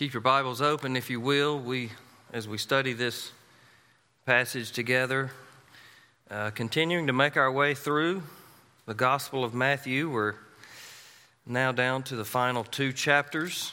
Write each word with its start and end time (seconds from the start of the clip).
Keep 0.00 0.14
your 0.14 0.22
Bibles 0.22 0.62
open, 0.62 0.96
if 0.96 1.10
you 1.10 1.20
will. 1.20 1.58
We, 1.58 1.90
as 2.32 2.48
we 2.48 2.56
study 2.56 2.94
this 2.94 3.32
passage 4.24 4.72
together, 4.72 5.30
uh, 6.30 6.52
continuing 6.52 7.06
to 7.08 7.12
make 7.12 7.36
our 7.36 7.52
way 7.52 7.74
through 7.74 8.22
the 8.86 8.94
Gospel 8.94 9.44
of 9.44 9.52
Matthew. 9.52 10.08
We're 10.08 10.36
now 11.44 11.70
down 11.70 12.02
to 12.04 12.16
the 12.16 12.24
final 12.24 12.64
two 12.64 12.94
chapters. 12.94 13.72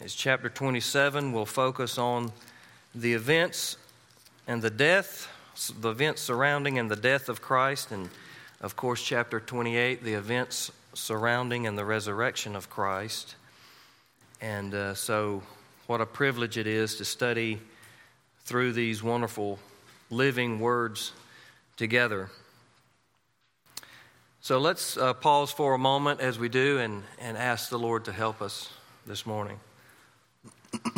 As 0.00 0.14
chapter 0.14 0.48
27 0.48 1.34
will 1.34 1.44
focus 1.44 1.98
on 1.98 2.32
the 2.94 3.12
events 3.12 3.76
and 4.48 4.62
the 4.62 4.70
death, 4.70 5.28
the 5.82 5.90
events 5.90 6.22
surrounding 6.22 6.78
and 6.78 6.90
the 6.90 6.96
death 6.96 7.28
of 7.28 7.42
Christ, 7.42 7.92
and 7.92 8.08
of 8.62 8.74
course, 8.74 9.02
chapter 9.02 9.38
28, 9.38 10.02
the 10.02 10.14
events 10.14 10.72
surrounding 10.94 11.66
and 11.66 11.76
the 11.76 11.84
resurrection 11.84 12.56
of 12.56 12.70
Christ. 12.70 13.34
And 14.40 14.74
uh, 14.74 14.94
so, 14.94 15.42
what 15.86 16.00
a 16.02 16.06
privilege 16.06 16.58
it 16.58 16.66
is 16.66 16.96
to 16.96 17.04
study 17.06 17.58
through 18.44 18.72
these 18.74 19.02
wonderful 19.02 19.58
living 20.10 20.60
words 20.60 21.12
together. 21.78 22.28
So, 24.40 24.58
let's 24.58 24.98
uh, 24.98 25.14
pause 25.14 25.50
for 25.50 25.72
a 25.72 25.78
moment 25.78 26.20
as 26.20 26.38
we 26.38 26.50
do 26.50 26.78
and, 26.78 27.02
and 27.18 27.38
ask 27.38 27.70
the 27.70 27.78
Lord 27.78 28.04
to 28.04 28.12
help 28.12 28.42
us 28.42 28.68
this 29.06 29.24
morning. 29.24 29.58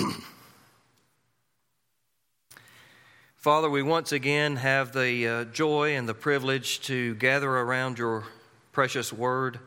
Father, 3.36 3.70
we 3.70 3.84
once 3.84 4.10
again 4.10 4.56
have 4.56 4.92
the 4.92 5.28
uh, 5.28 5.44
joy 5.44 5.94
and 5.96 6.08
the 6.08 6.14
privilege 6.14 6.80
to 6.80 7.14
gather 7.14 7.48
around 7.48 7.98
your 7.98 8.24
precious 8.72 9.12
word 9.12 9.60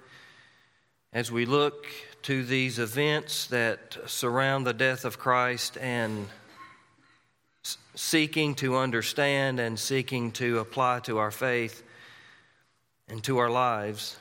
as 1.13 1.31
we 1.31 1.45
look 1.45 1.88
to 2.23 2.43
these 2.43 2.80
events 2.80 3.48
that 3.48 3.98
surround 4.05 4.66
the 4.66 4.73
death 4.73 5.05
of 5.05 5.17
Christ 5.17 5.77
and 5.77 6.27
seeking 7.96 8.55
to 8.55 8.77
understand 8.77 9.59
and 9.59 9.79
seeking 9.79 10.31
to 10.34 10.59
apply 10.59 10.99
to 11.01 11.18
our 11.18 11.31
faith 11.31 11.84
and 13.07 13.23
to 13.23 13.37
our 13.40 13.49
lives. 13.49 14.18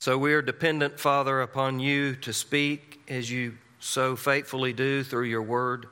So 0.00 0.18
we 0.18 0.34
are 0.34 0.42
dependent, 0.42 1.00
Father, 1.00 1.40
upon 1.40 1.80
you 1.80 2.16
to 2.16 2.32
speak 2.32 3.00
as 3.08 3.30
you 3.30 3.56
so 3.80 4.16
faithfully 4.16 4.72
do 4.72 5.02
through 5.02 5.24
your 5.24 5.42
word 5.42 5.86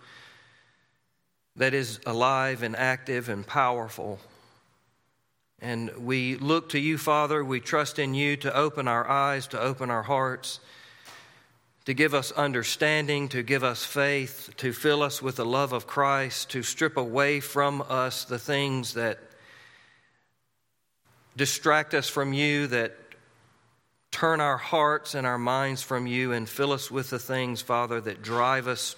that 1.57 1.75
is 1.75 2.01
alive 2.07 2.63
and 2.63 2.77
active 2.77 3.29
and 3.29 3.47
powerful 3.47 4.21
and 5.65 5.91
we 5.97 6.37
look 6.37 6.69
to 6.71 6.79
you, 6.79 6.99
Father. 6.99 7.43
We 7.43 7.59
trust 7.59 7.99
in 7.99 8.13
you 8.13 8.37
to 8.37 8.55
open 8.55 8.87
our 8.87 9.09
eyes, 9.09 9.47
to 9.49 9.61
open 9.61 9.91
our 9.91 10.03
hearts, 10.03 10.61
to 11.87 11.95
give 11.95 12.13
us 12.13 12.33
understanding, 12.33 13.31
to 13.31 13.43
give 13.43 13.65
us 13.65 13.83
faith, 13.83 14.51
to 14.59 14.75
fill 14.75 15.03
us 15.03 15.23
with 15.23 15.37
the 15.37 15.45
love 15.47 15.73
of 15.73 15.87
Christ, 15.87 16.51
to 16.51 16.63
strip 16.63 16.99
away 16.99 17.41
from 17.41 17.83
us 17.89 18.27
the 18.27 18.39
things 18.39 18.93
that 18.93 19.19
distract 21.35 21.95
us 21.95 22.11
from 22.11 22.35
you, 22.35 22.67
that 22.67 22.95
turn 24.11 24.43
our 24.43 24.59
hearts 24.59 25.15
and 25.15 25.27
our 25.27 25.39
minds 25.39 25.83
from 25.83 26.07
you, 26.07 26.33
and 26.33 26.47
fill 26.47 26.73
us 26.73 26.91
with 26.91 27.09
the 27.09 27.19
things, 27.19 27.63
Father, 27.63 28.03
that 28.03 28.21
drive 28.21 28.69
us 28.69 28.97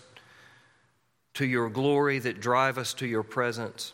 to 1.35 1.47
your 1.47 1.71
glory, 1.71 2.19
that 2.19 2.41
drive 2.41 2.77
us 2.77 2.93
to 2.95 3.07
your 3.07 3.23
presence. 3.23 3.93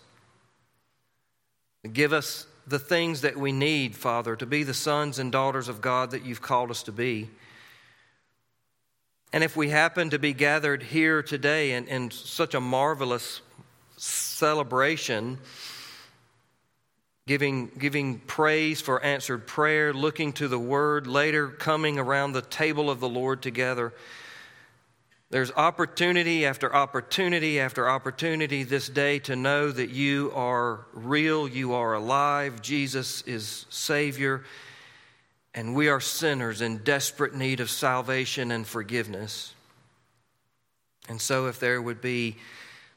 Give 1.93 2.15
us 2.15 2.47
the 2.67 2.79
things 2.79 3.23
that 3.23 3.37
we 3.37 3.53
need, 3.53 3.97
Father, 3.97 4.37
to 4.37 4.47
be 4.47 4.63
the 4.63 4.75
sons 4.75 5.19
and 5.19 5.33
daughters 5.33 5.69
of 5.69 5.81
God 5.81 6.13
that 6.13 6.25
you've 6.25 6.43
called 6.43 6.71
us 6.71 6.83
to 6.85 6.93
be. 6.93 7.29
And 9.33 9.43
if 9.43 9.57
we 9.57 9.71
happen 9.71 10.11
to 10.11 10.19
be 10.19 10.33
gathered 10.33 10.83
here 10.83 11.23
today 11.23 11.73
in, 11.73 11.87
in 11.89 12.11
such 12.11 12.55
a 12.55 12.61
marvelous 12.61 13.41
celebration, 13.97 15.39
giving, 17.27 17.71
giving 17.79 18.19
praise 18.19 18.81
for 18.81 19.03
answered 19.03 19.47
prayer, 19.47 19.95
looking 19.95 20.33
to 20.35 20.49
the 20.49 20.59
word, 20.59 21.07
later 21.07 21.49
coming 21.49 21.99
around 21.99 22.33
the 22.33 22.43
table 22.43 22.91
of 22.91 23.01
the 23.01 23.09
Lord 23.09 23.43
together, 23.43 23.95
there's 25.33 25.51
opportunity 25.53 26.45
after 26.45 26.75
opportunity 26.75 27.59
after 27.59 27.89
opportunity 27.89 28.65
this 28.65 28.87
day 28.91 29.19
to 29.21 29.35
know 29.35 29.71
that 29.71 29.89
you 29.89 30.31
are 30.35 30.85
real, 30.93 31.49
you 31.49 31.73
are 31.73 31.95
alive, 31.95 32.61
Jesus 32.61 33.23
is 33.23 33.65
Savior, 33.71 34.45
and 35.55 35.75
we 35.75 35.89
are 35.89 36.01
sinners 36.01 36.61
in 36.61 36.85
desperate 36.85 37.35
need 37.35 37.61
of 37.61 37.71
salvation 37.71 38.51
and 38.51 38.67
forgiveness. 38.67 39.55
And 41.09 41.19
so, 41.19 41.47
if 41.47 41.59
there 41.59 41.81
would 41.81 42.03
be 42.03 42.37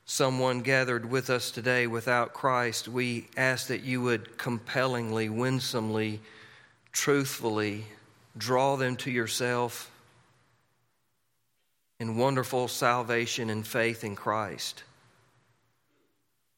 someone 0.05 0.59
gathered 0.59 1.09
with 1.09 1.29
us 1.29 1.51
today 1.51 1.87
without 1.87 2.33
Christ, 2.33 2.89
we 2.89 3.27
ask 3.37 3.67
that 3.67 3.85
you 3.85 4.01
would 4.01 4.37
compellingly, 4.37 5.29
winsomely, 5.29 6.19
truthfully 6.91 7.85
draw 8.37 8.75
them 8.75 8.97
to 8.97 9.09
yourself 9.09 9.89
in 11.99 12.17
wonderful 12.17 12.67
salvation 12.67 13.49
and 13.49 13.65
faith 13.65 14.03
in 14.03 14.15
Christ. 14.15 14.83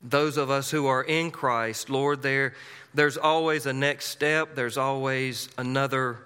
Those 0.01 0.37
of 0.37 0.49
us 0.49 0.71
who 0.71 0.87
are 0.87 1.03
in 1.03 1.31
Christ, 1.31 1.89
Lord, 1.89 2.21
there, 2.21 2.53
there's 2.93 3.17
always 3.17 3.65
a 3.65 3.73
next 3.73 4.07
step, 4.07 4.55
there's 4.55 4.77
always 4.77 5.49
another 5.57 6.19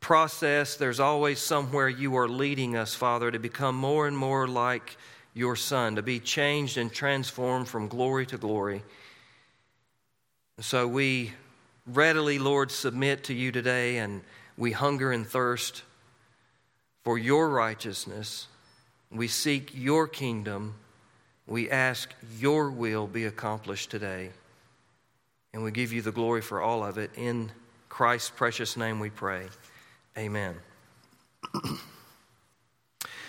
process, 0.00 0.76
there's 0.76 1.00
always 1.00 1.38
somewhere 1.38 1.88
you 1.88 2.16
are 2.16 2.28
leading 2.28 2.76
us, 2.76 2.94
Father, 2.94 3.30
to 3.30 3.38
become 3.38 3.74
more 3.74 4.06
and 4.06 4.16
more 4.16 4.46
like 4.46 4.96
your 5.34 5.56
Son, 5.56 5.96
to 5.96 6.02
be 6.02 6.20
changed 6.20 6.76
and 6.76 6.92
transformed 6.92 7.68
from 7.68 7.88
glory 7.88 8.26
to 8.26 8.36
glory. 8.36 8.82
So 10.60 10.86
we 10.86 11.32
readily, 11.86 12.38
Lord, 12.38 12.70
submit 12.70 13.24
to 13.24 13.34
you 13.34 13.52
today 13.52 13.98
and 13.98 14.20
we 14.56 14.72
hunger 14.72 15.12
and 15.12 15.26
thirst 15.26 15.82
for 17.02 17.18
your 17.18 17.48
righteousness. 17.48 18.46
We 19.10 19.28
seek 19.28 19.70
your 19.74 20.08
kingdom. 20.08 20.74
We 21.46 21.70
ask 21.70 22.12
your 22.38 22.70
will 22.70 23.06
be 23.06 23.24
accomplished 23.24 23.90
today. 23.90 24.30
And 25.52 25.62
we 25.62 25.70
give 25.70 25.92
you 25.92 26.00
the 26.02 26.12
glory 26.12 26.40
for 26.40 26.62
all 26.62 26.84
of 26.84 26.98
it. 26.98 27.10
In 27.16 27.50
Christ's 27.88 28.30
precious 28.30 28.76
name 28.76 29.00
we 29.00 29.10
pray. 29.10 29.46
Amen. 30.16 30.54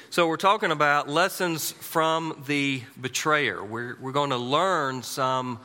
so, 0.09 0.27
we're 0.27 0.37
talking 0.37 0.71
about 0.71 1.09
lessons 1.09 1.71
from 1.71 2.43
the 2.47 2.81
betrayer. 2.99 3.63
We're, 3.63 3.97
we're 3.99 4.11
going 4.11 4.29
to 4.29 4.37
learn 4.37 5.03
some 5.03 5.59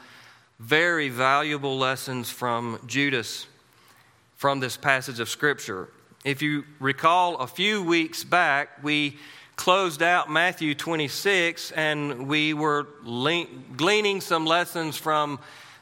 very 0.59 1.09
valuable 1.09 1.79
lessons 1.79 2.31
from 2.31 2.81
Judas 2.87 3.47
from 4.37 4.61
this 4.61 4.77
passage 4.77 5.21
of 5.21 5.29
Scripture. 5.29 5.89
If 6.29 6.43
you 6.43 6.67
recall, 6.79 7.37
a 7.37 7.47
few 7.47 7.83
weeks 7.83 8.23
back, 8.23 8.83
we 8.85 9.17
closed 9.57 10.03
out 10.03 10.31
Matthew 10.31 10.75
26 10.75 11.71
and 11.71 12.29
we 12.29 12.53
were 12.53 12.87
le- 13.03 13.47
gleaning 13.79 14.21
some 14.21 14.45
lessons 14.45 14.99
from 14.99 15.39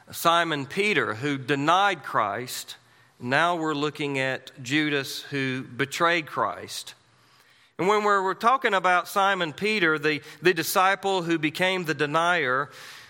Simon 0.09 0.65
Peter, 0.65 1.15
who 1.15 1.37
denied 1.37 2.01
Christ. 2.01 2.77
Now 3.19 3.57
we're 3.57 3.73
looking 3.73 4.19
at 4.19 4.51
Judas, 4.63 5.21
who 5.21 5.63
betrayed 5.63 6.27
Christ. 6.27 6.93
And 7.77 7.89
when 7.89 8.05
we're, 8.05 8.23
we're 8.23 8.33
talking 8.33 8.73
about 8.73 9.09
Simon 9.09 9.51
Peter, 9.51 9.99
the, 9.99 10.21
the 10.41 10.53
disciple 10.53 11.23
who 11.23 11.37
became 11.37 11.83
the 11.83 11.93
denier, 11.93 12.69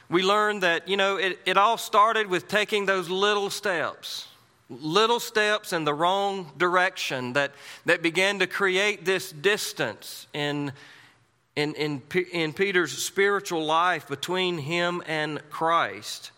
we 0.09 0.23
learned 0.23 0.63
that, 0.63 0.87
you 0.87 0.97
know, 0.97 1.17
it, 1.17 1.37
it 1.45 1.55
all 1.55 1.77
started 1.77 2.25
with 2.25 2.47
taking 2.47 2.87
those 2.87 3.11
little 3.11 3.51
steps 3.51 4.27
little 4.69 5.19
steps 5.19 5.72
in 5.73 5.85
the 5.85 5.94
wrong 5.94 6.51
direction 6.57 7.33
that, 7.33 7.53
that 7.85 8.01
began 8.01 8.39
to 8.39 8.47
create 8.47 9.05
this 9.05 9.31
distance 9.31 10.28
in, 10.33 10.72
in, 11.55 11.73
in, 11.75 12.02
in 12.31 12.53
Peter's 12.53 12.91
spiritual 12.91 13.66
life 13.66 14.08
between 14.08 14.58
him 14.58 15.02
and 15.08 15.41
Christ. 15.49 16.31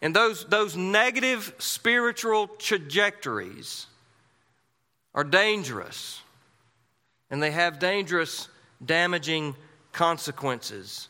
And 0.00 0.14
those, 0.14 0.44
those 0.46 0.76
negative 0.76 1.54
spiritual 1.58 2.48
trajectories 2.48 3.86
are 5.14 5.24
dangerous, 5.24 6.22
and 7.30 7.42
they 7.42 7.50
have 7.50 7.78
dangerous, 7.78 8.48
damaging 8.84 9.54
consequences. 9.92 11.08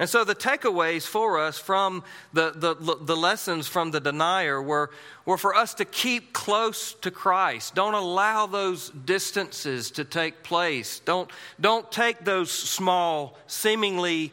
And 0.00 0.08
so 0.08 0.24
the 0.24 0.34
takeaways 0.34 1.06
for 1.06 1.38
us 1.38 1.58
from 1.58 2.02
the, 2.32 2.52
the, 2.56 2.74
the, 2.74 3.16
lessons 3.16 3.68
from 3.68 3.90
the 3.90 4.00
denier 4.00 4.62
were, 4.62 4.90
were 5.26 5.36
for 5.36 5.54
us 5.54 5.74
to 5.74 5.84
keep 5.84 6.32
close 6.32 6.94
to 6.94 7.10
Christ. 7.10 7.74
Don't 7.74 7.92
allow 7.92 8.46
those 8.46 8.88
distances 8.88 9.90
to 9.90 10.04
take 10.04 10.42
place. 10.42 11.00
Don't, 11.00 11.30
don't 11.60 11.92
take 11.92 12.24
those 12.24 12.50
small, 12.50 13.36
seemingly 13.46 14.32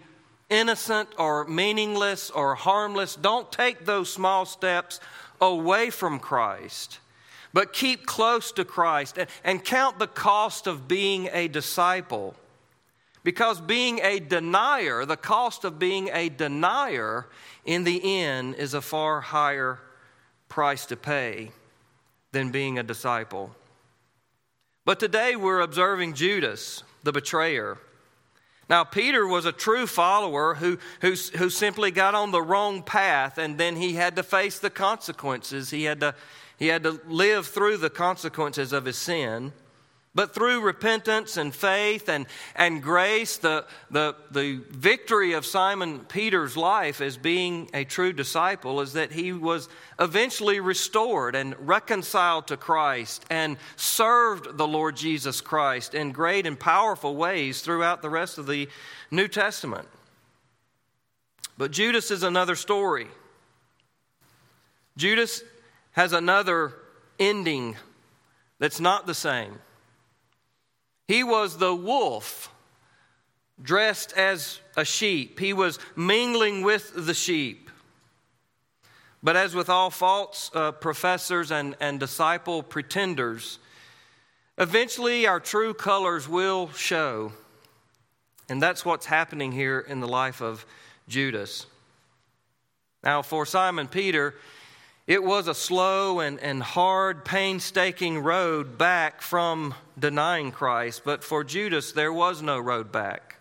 innocent 0.49 1.09
or 1.17 1.43
meaningless 1.43 2.29
or 2.29 2.55
harmless, 2.55 3.17
don't 3.17 3.51
take 3.51 3.85
those 3.85 4.09
small 4.09 4.45
steps 4.45 5.01
away 5.41 5.89
from 5.89 6.17
Christ. 6.17 6.99
but 7.51 7.73
keep 7.73 8.05
close 8.05 8.53
to 8.53 8.63
Christ 8.63 9.17
and, 9.17 9.29
and 9.43 9.65
count 9.65 9.99
the 9.99 10.07
cost 10.07 10.65
of 10.65 10.87
being 10.87 11.27
a 11.33 11.49
disciple. 11.49 12.35
Because 13.27 13.59
being 13.59 14.00
a 14.03 14.21
denier, 14.21 15.03
the 15.03 15.18
cost 15.18 15.65
of 15.65 15.77
being 15.77 16.09
a 16.13 16.29
denier 16.29 17.27
in 17.65 17.83
the 17.83 18.21
end 18.21 18.56
is 18.56 18.74
a 18.74 18.79
far 18.79 19.19
higher 19.19 19.79
price 20.47 20.85
to 20.85 20.95
pay 20.95 21.51
than 22.31 22.51
being 22.51 22.79
a 22.79 22.83
disciple. 22.83 23.53
But 24.85 25.01
today 25.01 25.35
we're 25.35 25.59
observing 25.59 26.13
Judas, 26.13 26.83
the 27.03 27.12
betrayer. 27.12 27.77
Now, 28.69 28.85
Peter 28.85 29.27
was 29.27 29.44
a 29.44 29.51
true 29.51 29.88
follower 29.88 30.56
who, 30.56 30.77
who, 31.01 31.15
who 31.38 31.50
simply 31.50 31.91
got 31.91 32.15
on 32.15 32.31
the 32.31 32.41
wrong 32.41 32.81
path 32.81 33.38
and 33.38 33.57
then 33.57 33.75
he 33.75 33.95
had 33.95 34.15
to 34.15 34.23
face 34.23 34.59
the 34.59 34.69
consequences. 34.69 35.69
He 35.69 35.83
had 35.83 36.00
to, 36.00 36.15
he 36.57 36.68
had 36.68 36.83
to 36.83 37.01
live 37.06 37.47
through 37.47 37.75
the 37.75 37.89
consequences 37.89 38.71
of 38.71 38.85
his 38.85 38.97
sin. 38.97 39.51
But 40.17 40.33
through 40.33 40.61
repentance 40.61 41.37
and 41.37 41.53
faith 41.53 42.09
and, 42.09 42.25
and 42.55 42.81
grace, 42.81 43.37
the, 43.37 43.67
the, 43.91 44.15
the 44.31 44.63
victory 44.71 45.33
of 45.33 45.45
Simon 45.45 45.99
Peter's 45.99 46.57
life 46.57 47.01
as 47.01 47.17
being 47.17 47.69
a 47.71 47.83
true 47.83 48.11
disciple 48.13 48.81
is 48.81 48.93
that 48.93 49.11
he 49.11 49.31
was 49.31 49.69
eventually 49.99 50.59
restored 50.59 51.35
and 51.35 51.53
reconciled 51.59 52.47
to 52.47 52.57
Christ 52.57 53.25
and 53.29 53.57
served 53.75 54.57
the 54.57 54.67
Lord 54.67 54.97
Jesus 54.97 55.39
Christ 55.39 55.93
in 55.93 56.13
great 56.13 56.47
and 56.47 56.59
powerful 56.59 57.15
ways 57.15 57.61
throughout 57.61 58.01
the 58.01 58.09
rest 58.09 58.39
of 58.39 58.47
the 58.47 58.67
New 59.11 59.27
Testament. 59.27 59.87
But 61.59 61.69
Judas 61.69 62.09
is 62.09 62.23
another 62.23 62.55
story. 62.55 63.05
Judas 64.97 65.43
has 65.91 66.11
another 66.11 66.73
ending 67.19 67.75
that's 68.57 68.79
not 68.79 69.05
the 69.05 69.13
same. 69.13 69.59
He 71.07 71.24
was 71.24 71.57
the 71.57 71.74
wolf 71.74 72.54
dressed 73.62 74.13
as 74.13 74.59
a 74.75 74.86
sheep, 74.86 75.39
he 75.39 75.54
was 75.54 75.80
mingling 75.95 76.62
with 76.62 76.94
the 76.95 77.13
sheep. 77.13 77.69
But 79.24 79.36
as 79.36 79.56
with 79.56 79.69
all 79.69 79.89
false 79.89 80.51
uh, 80.54 80.71
professors 80.74 81.51
and, 81.51 81.75
and 81.80 82.00
disciple 82.00 82.62
pretenders, 82.62 83.57
eventually 84.57 85.25
our 85.25 85.39
true 85.39 85.74
colors 85.74 86.30
will 86.30 86.69
show. 86.74 87.33
And 88.48 88.62
that's 88.62 88.86
what's 88.86 89.07
happening 89.07 89.51
here 89.51 89.80
in 89.80 90.00
the 90.00 90.07
life 90.07 90.42
of 90.42 90.65
Judas. 91.07 91.65
Now, 93.04 93.21
for 93.21 93.45
Simon 93.45 93.88
Peter, 93.88 94.36
it 95.07 95.24
was 95.24 95.48
a 95.48 95.56
slow 95.56 96.19
and, 96.19 96.38
and 96.42 96.62
hard, 96.62 97.24
painstaking 97.24 98.19
road 98.19 98.77
back 98.77 99.21
from 99.21 99.74
denying 99.98 100.51
Christ, 100.51 101.04
but 101.06 101.24
for 101.24 101.45
Judas, 101.45 101.94
there 101.94 102.12
was 102.12 102.42
no 102.42 102.59
road 102.59 102.92
back. 102.92 103.38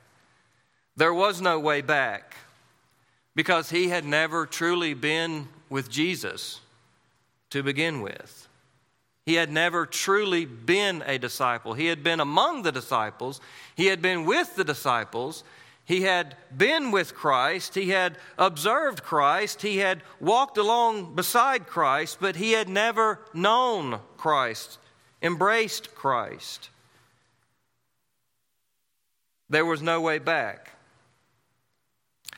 There 0.96 1.12
was 1.12 1.40
no 1.40 1.58
way 1.58 1.82
back 1.82 2.36
because 3.34 3.68
he 3.68 3.88
had 3.88 4.04
never 4.04 4.46
truly 4.46 4.94
been 4.94 5.48
with 5.68 5.90
Jesus 5.90 6.60
to 7.50 7.64
begin 7.64 8.00
with. 8.00 8.48
He 9.26 9.34
had 9.34 9.50
never 9.50 9.86
truly 9.86 10.44
been 10.44 11.02
a 11.04 11.18
disciple. 11.18 11.74
He 11.74 11.86
had 11.86 12.04
been 12.04 12.20
among 12.20 12.62
the 12.62 12.72
disciples, 12.72 13.40
he 13.74 13.86
had 13.86 14.00
been 14.00 14.24
with 14.24 14.54
the 14.54 14.64
disciples, 14.64 15.42
he 15.86 16.02
had 16.02 16.36
been 16.54 16.90
with 16.90 17.14
Christ, 17.14 17.76
he 17.76 17.90
had 17.90 18.18
observed 18.36 19.04
Christ, 19.04 19.62
he 19.62 19.78
had 19.78 20.02
walked 20.18 20.58
along 20.58 21.14
beside 21.14 21.68
Christ, 21.68 22.18
but 22.20 22.34
he 22.34 22.52
had 22.52 22.68
never 22.68 23.20
known 23.32 24.00
Christ, 24.16 24.78
embraced 25.22 25.94
Christ. 25.94 26.70
There 29.48 29.64
was 29.64 29.80
no 29.80 30.00
way 30.00 30.18
back. 30.18 30.72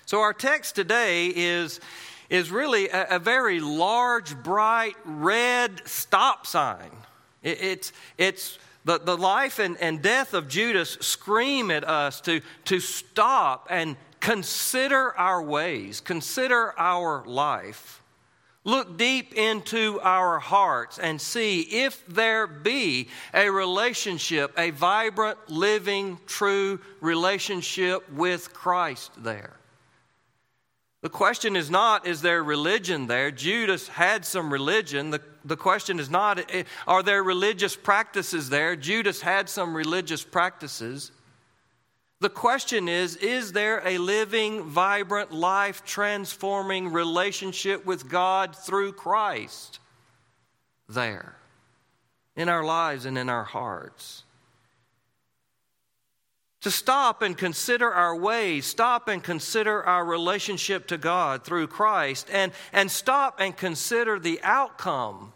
So, 0.04 0.20
our 0.20 0.34
text 0.34 0.74
today 0.74 1.28
is, 1.28 1.80
is 2.28 2.50
really 2.50 2.90
a, 2.90 3.16
a 3.16 3.18
very 3.18 3.60
large, 3.60 4.36
bright, 4.42 4.96
red 5.06 5.80
stop 5.86 6.46
sign. 6.46 6.90
It, 7.42 7.62
it's, 7.62 7.92
it's 8.18 8.58
the, 8.88 8.98
the 8.98 9.16
life 9.18 9.58
and, 9.58 9.76
and 9.82 10.00
death 10.00 10.32
of 10.32 10.48
Judas 10.48 10.96
scream 11.02 11.70
at 11.70 11.84
us 11.84 12.22
to, 12.22 12.40
to 12.64 12.80
stop 12.80 13.66
and 13.68 13.98
consider 14.18 15.14
our 15.18 15.42
ways, 15.42 16.00
consider 16.00 16.72
our 16.78 17.22
life. 17.26 18.02
Look 18.64 18.96
deep 18.96 19.34
into 19.34 20.00
our 20.02 20.38
hearts 20.38 20.98
and 20.98 21.20
see 21.20 21.60
if 21.60 22.02
there 22.06 22.46
be 22.46 23.08
a 23.34 23.50
relationship, 23.50 24.58
a 24.58 24.70
vibrant, 24.70 25.38
living, 25.50 26.18
true 26.26 26.80
relationship 27.02 28.10
with 28.10 28.54
Christ 28.54 29.12
there. 29.18 29.57
The 31.00 31.08
question 31.08 31.54
is 31.54 31.70
not, 31.70 32.06
is 32.06 32.22
there 32.22 32.42
religion 32.42 33.06
there? 33.06 33.30
Judas 33.30 33.86
had 33.86 34.24
some 34.24 34.52
religion. 34.52 35.10
The, 35.10 35.20
the 35.44 35.56
question 35.56 36.00
is 36.00 36.10
not, 36.10 36.50
eh, 36.52 36.64
are 36.88 37.04
there 37.04 37.22
religious 37.22 37.76
practices 37.76 38.50
there? 38.50 38.74
Judas 38.74 39.20
had 39.20 39.48
some 39.48 39.76
religious 39.76 40.24
practices. 40.24 41.12
The 42.20 42.28
question 42.28 42.88
is, 42.88 43.14
is 43.16 43.52
there 43.52 43.80
a 43.86 43.98
living, 43.98 44.64
vibrant, 44.64 45.30
life 45.30 45.84
transforming 45.84 46.92
relationship 46.92 47.86
with 47.86 48.08
God 48.08 48.56
through 48.56 48.92
Christ 48.92 49.78
there 50.88 51.36
in 52.34 52.48
our 52.48 52.64
lives 52.64 53.04
and 53.04 53.16
in 53.16 53.28
our 53.28 53.44
hearts? 53.44 54.24
To 56.60 56.70
stop 56.70 57.22
and 57.22 57.36
consider 57.36 57.92
our 57.92 58.16
ways, 58.16 58.66
stop 58.66 59.08
and 59.08 59.22
consider 59.22 59.84
our 59.84 60.04
relationship 60.04 60.88
to 60.88 60.98
God 60.98 61.44
through 61.44 61.68
Christ, 61.68 62.28
and, 62.32 62.52
and 62.72 62.90
stop 62.90 63.40
and 63.40 63.56
consider 63.56 64.18
the 64.18 64.40
outcome 64.42 65.32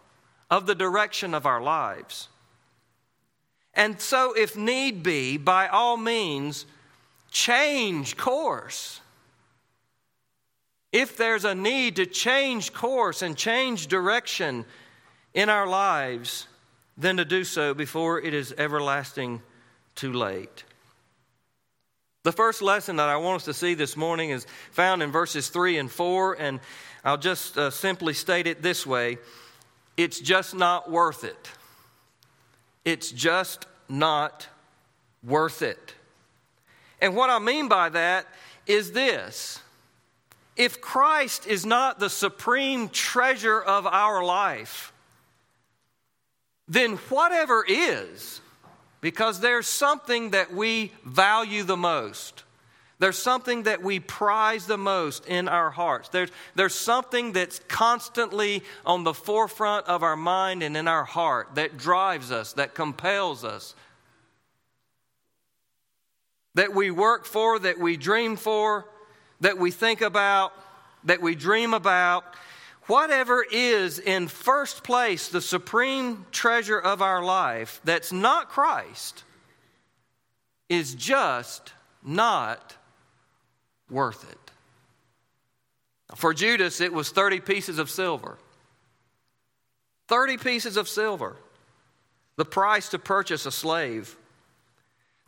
of 0.50 0.66
the 0.66 0.74
direction 0.74 1.32
of 1.32 1.46
our 1.46 1.62
lives. 1.62 2.28
And 3.74 4.00
so, 4.00 4.34
if 4.34 4.56
need 4.56 5.02
be, 5.02 5.38
by 5.38 5.68
all 5.68 5.96
means, 5.96 6.66
change 7.30 8.16
course. 8.16 9.00
If 10.90 11.16
there's 11.16 11.46
a 11.46 11.54
need 11.54 11.96
to 11.96 12.04
change 12.04 12.74
course 12.74 13.22
and 13.22 13.34
change 13.34 13.86
direction 13.86 14.66
in 15.32 15.48
our 15.48 15.66
lives, 15.66 16.48
then 16.98 17.16
to 17.16 17.24
do 17.24 17.44
so 17.44 17.72
before 17.72 18.20
it 18.20 18.34
is 18.34 18.54
everlasting 18.58 19.40
too 19.94 20.12
late. 20.12 20.64
The 22.24 22.32
first 22.32 22.62
lesson 22.62 22.96
that 22.96 23.08
I 23.08 23.16
want 23.16 23.36
us 23.36 23.44
to 23.46 23.54
see 23.54 23.74
this 23.74 23.96
morning 23.96 24.30
is 24.30 24.46
found 24.70 25.02
in 25.02 25.10
verses 25.10 25.48
3 25.48 25.78
and 25.78 25.90
4, 25.90 26.34
and 26.34 26.60
I'll 27.04 27.18
just 27.18 27.58
uh, 27.58 27.70
simply 27.70 28.14
state 28.14 28.46
it 28.46 28.62
this 28.62 28.86
way 28.86 29.18
it's 29.96 30.20
just 30.20 30.54
not 30.54 30.90
worth 30.90 31.24
it. 31.24 31.50
It's 32.84 33.10
just 33.10 33.66
not 33.88 34.46
worth 35.22 35.62
it. 35.62 35.94
And 37.00 37.16
what 37.16 37.28
I 37.28 37.40
mean 37.40 37.68
by 37.68 37.88
that 37.90 38.26
is 38.66 38.92
this 38.92 39.60
if 40.56 40.80
Christ 40.80 41.46
is 41.46 41.66
not 41.66 41.98
the 41.98 42.08
supreme 42.08 42.88
treasure 42.88 43.60
of 43.60 43.86
our 43.86 44.24
life, 44.24 44.92
then 46.68 46.96
whatever 47.08 47.64
is, 47.66 48.40
because 49.02 49.40
there's 49.40 49.66
something 49.66 50.30
that 50.30 50.54
we 50.54 50.92
value 51.04 51.64
the 51.64 51.76
most. 51.76 52.44
There's 53.00 53.18
something 53.18 53.64
that 53.64 53.82
we 53.82 53.98
prize 53.98 54.66
the 54.66 54.78
most 54.78 55.26
in 55.26 55.48
our 55.48 55.70
hearts. 55.70 56.08
There's, 56.08 56.30
there's 56.54 56.76
something 56.76 57.32
that's 57.32 57.58
constantly 57.66 58.62
on 58.86 59.02
the 59.02 59.12
forefront 59.12 59.88
of 59.88 60.04
our 60.04 60.14
mind 60.14 60.62
and 60.62 60.76
in 60.76 60.86
our 60.86 61.04
heart 61.04 61.56
that 61.56 61.76
drives 61.76 62.30
us, 62.30 62.52
that 62.52 62.76
compels 62.76 63.44
us, 63.44 63.74
that 66.54 66.72
we 66.72 66.92
work 66.92 67.26
for, 67.26 67.58
that 67.58 67.80
we 67.80 67.96
dream 67.96 68.36
for, 68.36 68.86
that 69.40 69.58
we 69.58 69.72
think 69.72 70.00
about, 70.00 70.52
that 71.02 71.20
we 71.20 71.34
dream 71.34 71.74
about, 71.74 72.24
whatever 72.86 73.44
is 73.50 73.98
in 73.98 74.28
first 74.28 74.82
place 74.82 75.28
the 75.28 75.40
supreme 75.40 76.26
treasure 76.32 76.78
of 76.78 77.00
our 77.00 77.22
life 77.22 77.80
that's 77.84 78.12
not 78.12 78.48
Christ 78.48 79.24
is 80.68 80.94
just 80.94 81.72
not 82.02 82.76
worth 83.90 84.30
it. 84.30 84.38
For 86.16 86.34
Judas, 86.34 86.80
it 86.80 86.92
was 86.92 87.10
30 87.10 87.40
pieces 87.40 87.78
of 87.78 87.90
silver. 87.90 88.38
30 90.08 90.36
pieces 90.38 90.76
of 90.76 90.88
silver, 90.88 91.36
the 92.36 92.44
price 92.44 92.88
to 92.90 92.98
purchase 92.98 93.46
a 93.46 93.52
slave. 93.52 94.16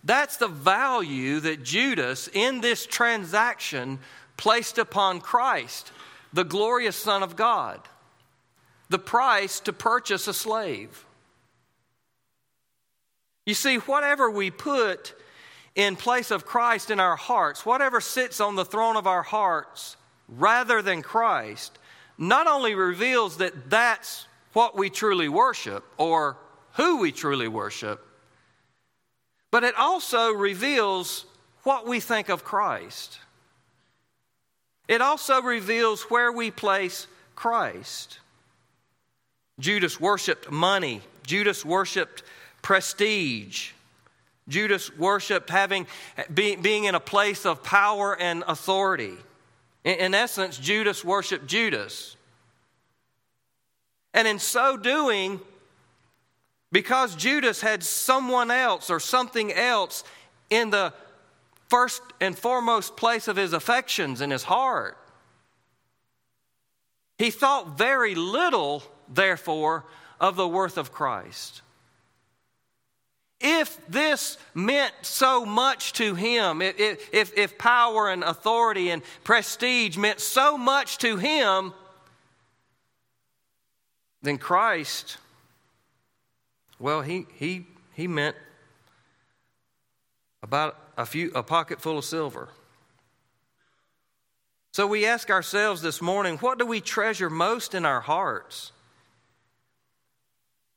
That's 0.02 0.36
the 0.36 0.48
value 0.48 1.40
that 1.40 1.62
Judas 1.62 2.28
in 2.32 2.60
this 2.60 2.84
transaction 2.84 3.98
placed 4.36 4.76
upon 4.76 5.20
Christ 5.20 5.92
the 6.34 6.44
glorious 6.44 6.96
Son 6.96 7.22
of 7.22 7.36
God, 7.36 7.80
the 8.90 8.98
price 8.98 9.60
to 9.60 9.72
purchase 9.72 10.26
a 10.26 10.34
slave. 10.34 11.06
You 13.46 13.54
see, 13.54 13.76
whatever 13.76 14.28
we 14.28 14.50
put 14.50 15.14
in 15.76 15.94
place 15.94 16.32
of 16.32 16.44
Christ 16.44 16.90
in 16.90 16.98
our 16.98 17.14
hearts, 17.14 17.64
whatever 17.64 18.00
sits 18.00 18.40
on 18.40 18.56
the 18.56 18.64
throne 18.64 18.96
of 18.96 19.06
our 19.06 19.22
hearts 19.22 19.96
rather 20.28 20.82
than 20.82 21.02
Christ, 21.02 21.78
not 22.18 22.48
only 22.48 22.74
reveals 22.74 23.36
that 23.36 23.70
that's 23.70 24.26
what 24.54 24.76
we 24.76 24.90
truly 24.90 25.28
worship 25.28 25.84
or 25.98 26.36
who 26.72 26.98
we 26.98 27.12
truly 27.12 27.48
worship, 27.48 28.04
but 29.52 29.62
it 29.62 29.76
also 29.76 30.32
reveals 30.32 31.26
what 31.62 31.86
we 31.86 32.00
think 32.00 32.28
of 32.28 32.42
Christ. 32.42 33.20
It 34.86 35.00
also 35.00 35.40
reveals 35.40 36.02
where 36.04 36.30
we 36.30 36.50
place 36.50 37.06
Christ. 37.34 38.18
Judas 39.58 40.00
worshiped 40.00 40.50
money, 40.50 41.00
Judas 41.26 41.64
worshiped 41.64 42.22
prestige. 42.62 43.70
Judas 44.46 44.94
worshiped 44.98 45.48
having, 45.48 45.86
being 46.34 46.84
in 46.84 46.94
a 46.94 47.00
place 47.00 47.46
of 47.46 47.62
power 47.62 48.14
and 48.20 48.44
authority. 48.46 49.16
In 49.84 50.14
essence, 50.14 50.58
Judas 50.58 51.02
worshiped 51.02 51.46
Judas. 51.46 52.16
And 54.12 54.28
in 54.28 54.38
so 54.38 54.76
doing, 54.76 55.40
because 56.70 57.16
Judas 57.16 57.62
had 57.62 57.82
someone 57.82 58.50
else 58.50 58.90
or 58.90 59.00
something 59.00 59.52
else 59.52 60.04
in 60.50 60.70
the 60.70 60.92
first 61.74 62.02
and 62.20 62.38
foremost 62.38 62.96
place 62.96 63.26
of 63.26 63.34
his 63.34 63.52
affections 63.52 64.20
in 64.20 64.30
his 64.30 64.44
heart. 64.44 64.96
He 67.18 67.32
thought 67.32 67.76
very 67.76 68.14
little, 68.14 68.84
therefore, 69.08 69.84
of 70.20 70.36
the 70.36 70.46
worth 70.46 70.78
of 70.78 70.92
Christ. 70.92 71.62
If 73.40 73.84
this 73.88 74.38
meant 74.54 74.94
so 75.02 75.44
much 75.44 75.94
to 75.94 76.14
him, 76.14 76.62
if, 76.62 77.12
if, 77.12 77.36
if 77.36 77.58
power 77.58 78.08
and 78.08 78.22
authority 78.22 78.90
and 78.90 79.02
prestige 79.24 79.96
meant 79.96 80.20
so 80.20 80.56
much 80.56 80.98
to 80.98 81.16
him, 81.16 81.74
then 84.22 84.38
Christ, 84.38 85.16
well, 86.78 87.02
he, 87.02 87.26
he, 87.34 87.66
he 87.94 88.06
meant 88.06 88.36
about 90.44 90.76
a 90.98 91.06
few 91.06 91.32
a 91.34 91.42
pocket 91.42 91.80
full 91.80 91.96
of 91.96 92.04
silver. 92.04 92.48
So 94.72 94.86
we 94.86 95.06
ask 95.06 95.30
ourselves 95.30 95.80
this 95.80 96.02
morning, 96.02 96.36
what 96.38 96.58
do 96.58 96.66
we 96.66 96.82
treasure 96.82 97.30
most 97.30 97.74
in 97.74 97.86
our 97.86 98.02
hearts? 98.02 98.70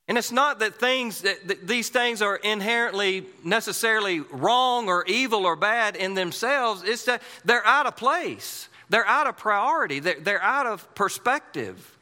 And 0.07 0.17
it's 0.17 0.31
not 0.31 0.59
that 0.59 0.75
things 0.75 1.21
that, 1.21 1.67
these 1.67 1.89
things 1.89 2.21
are 2.21 2.37
inherently 2.37 3.25
necessarily 3.43 4.21
wrong 4.21 4.87
or 4.87 5.03
evil 5.05 5.45
or 5.45 5.57
bad 5.57 5.97
in 5.97 6.13
themselves. 6.13 6.83
It's 6.83 7.03
that 7.05 7.21
they're 7.43 7.65
out 7.65 7.87
of 7.87 7.97
place. 7.97 8.69
They're 8.89 9.05
out 9.05 9.27
of 9.27 9.35
priority. 9.35 9.99
They're, 9.99 10.19
they're 10.21 10.41
out 10.41 10.65
of 10.65 10.95
perspective. 10.95 11.96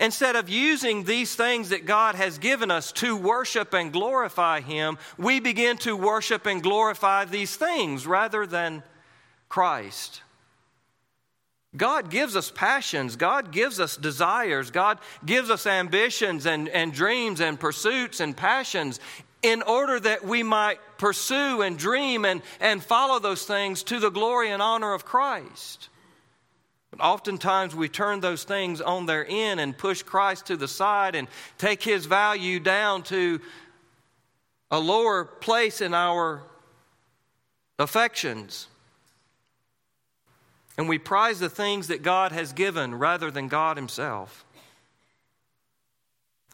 Instead 0.00 0.34
of 0.34 0.48
using 0.48 1.04
these 1.04 1.34
things 1.34 1.68
that 1.68 1.84
God 1.84 2.14
has 2.14 2.38
given 2.38 2.70
us 2.70 2.90
to 2.92 3.14
worship 3.14 3.74
and 3.74 3.92
glorify 3.92 4.62
Him, 4.62 4.96
we 5.18 5.40
begin 5.40 5.76
to 5.78 5.94
worship 5.94 6.46
and 6.46 6.62
glorify 6.62 7.26
these 7.26 7.54
things 7.54 8.06
rather 8.06 8.46
than 8.46 8.82
Christ. 9.50 10.22
God 11.76 12.10
gives 12.10 12.34
us 12.34 12.50
passions. 12.50 13.16
God 13.16 13.52
gives 13.52 13.78
us 13.78 13.96
desires. 13.96 14.70
God 14.70 14.98
gives 15.24 15.50
us 15.50 15.66
ambitions 15.66 16.46
and, 16.46 16.70
and 16.70 16.94
dreams 16.94 17.40
and 17.40 17.60
pursuits 17.60 18.20
and 18.20 18.34
passions 18.34 19.00
in 19.42 19.60
order 19.62 20.00
that 20.00 20.24
we 20.24 20.42
might 20.42 20.80
pursue 20.96 21.60
and 21.60 21.78
dream 21.78 22.24
and, 22.24 22.40
and 22.58 22.82
follow 22.82 23.18
those 23.18 23.44
things 23.44 23.82
to 23.84 24.00
the 24.00 24.10
glory 24.10 24.50
and 24.50 24.62
honor 24.62 24.94
of 24.94 25.04
Christ. 25.04 25.90
But 26.90 27.00
oftentimes 27.00 27.74
we 27.74 27.88
turn 27.88 28.20
those 28.20 28.44
things 28.44 28.80
on 28.80 29.06
their 29.06 29.26
end 29.28 29.60
and 29.60 29.76
push 29.76 30.02
Christ 30.02 30.46
to 30.46 30.56
the 30.56 30.68
side 30.68 31.14
and 31.14 31.28
take 31.56 31.82
his 31.82 32.06
value 32.06 32.58
down 32.58 33.02
to 33.04 33.40
a 34.70 34.78
lower 34.78 35.24
place 35.24 35.80
in 35.80 35.94
our 35.94 36.42
affections. 37.78 38.66
And 40.76 40.88
we 40.88 40.98
prize 40.98 41.38
the 41.38 41.50
things 41.50 41.88
that 41.88 42.02
God 42.02 42.32
has 42.32 42.52
given 42.52 42.94
rather 42.94 43.30
than 43.30 43.48
God 43.48 43.76
himself. 43.76 44.44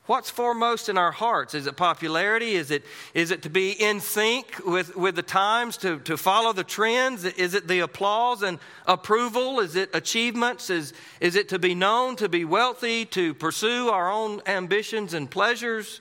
What's 0.06 0.30
foremost 0.30 0.88
in 0.88 0.96
our 0.96 1.10
hearts? 1.10 1.52
Is 1.52 1.66
it 1.66 1.76
popularity? 1.76 2.54
Is 2.54 2.70
it, 2.70 2.84
is 3.12 3.32
it 3.32 3.42
to 3.42 3.50
be 3.50 3.72
in 3.72 3.98
sync 4.00 4.64
with, 4.64 4.94
with 4.94 5.16
the 5.16 5.22
times, 5.22 5.76
to, 5.78 5.98
to 6.00 6.16
follow 6.16 6.52
the 6.52 6.62
trends? 6.62 7.24
Is 7.24 7.54
it 7.54 7.66
the 7.66 7.80
applause 7.80 8.42
and 8.42 8.60
approval? 8.86 9.58
Is 9.58 9.74
it 9.74 9.90
achievements? 9.92 10.70
Is, 10.70 10.92
is 11.20 11.34
it 11.34 11.48
to 11.48 11.58
be 11.58 11.74
known, 11.74 12.14
to 12.16 12.28
be 12.28 12.44
wealthy, 12.44 13.04
to 13.06 13.34
pursue 13.34 13.88
our 13.88 14.10
own 14.10 14.42
ambitions 14.46 15.12
and 15.12 15.28
pleasures? 15.28 16.00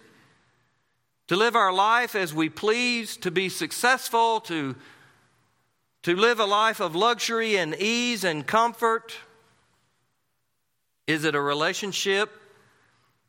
To 1.30 1.36
live 1.36 1.56
our 1.56 1.74
life 1.74 2.14
as 2.16 2.32
we 2.32 2.48
please, 2.50 3.18
to 3.18 3.32
be 3.32 3.50
successful, 3.50 4.40
to, 4.42 4.76
to 6.04 6.16
live 6.16 6.40
a 6.40 6.46
life 6.46 6.80
of 6.80 6.96
luxury 6.96 7.58
and 7.58 7.74
ease 7.74 8.24
and 8.24 8.46
comfort? 8.46 9.16
Is 11.08 11.24
it 11.24 11.34
a 11.34 11.42
relationship 11.42 12.30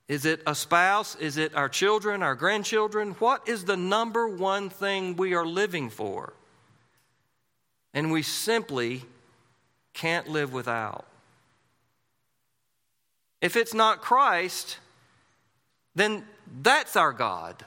is 0.09 0.25
it 0.25 0.41
a 0.47 0.55
spouse? 0.55 1.17
Is 1.17 1.37
it 1.37 1.55
our 1.55 1.69
children, 1.69 2.23
our 2.23 2.37
grandchildren? 2.37 3.13
What 3.19 3.49
is 3.49 3.65
the 3.65 3.77
number 3.77 4.29
one 4.29 4.71
thing 4.71 5.17
we 5.17 5.35
are 5.35 5.47
living 5.47 5.91
for? 5.91 6.33
And 7.93 8.13
we 8.13 8.23
simply 8.23 9.03
can't 9.95 10.29
live 10.29 10.53
without. 10.53 11.07
If 13.41 13.57
it's 13.57 13.75
not 13.75 14.01
Christ, 14.01 14.79
then 15.95 16.25
that's 16.63 16.95
our 16.95 17.13
God 17.13 17.65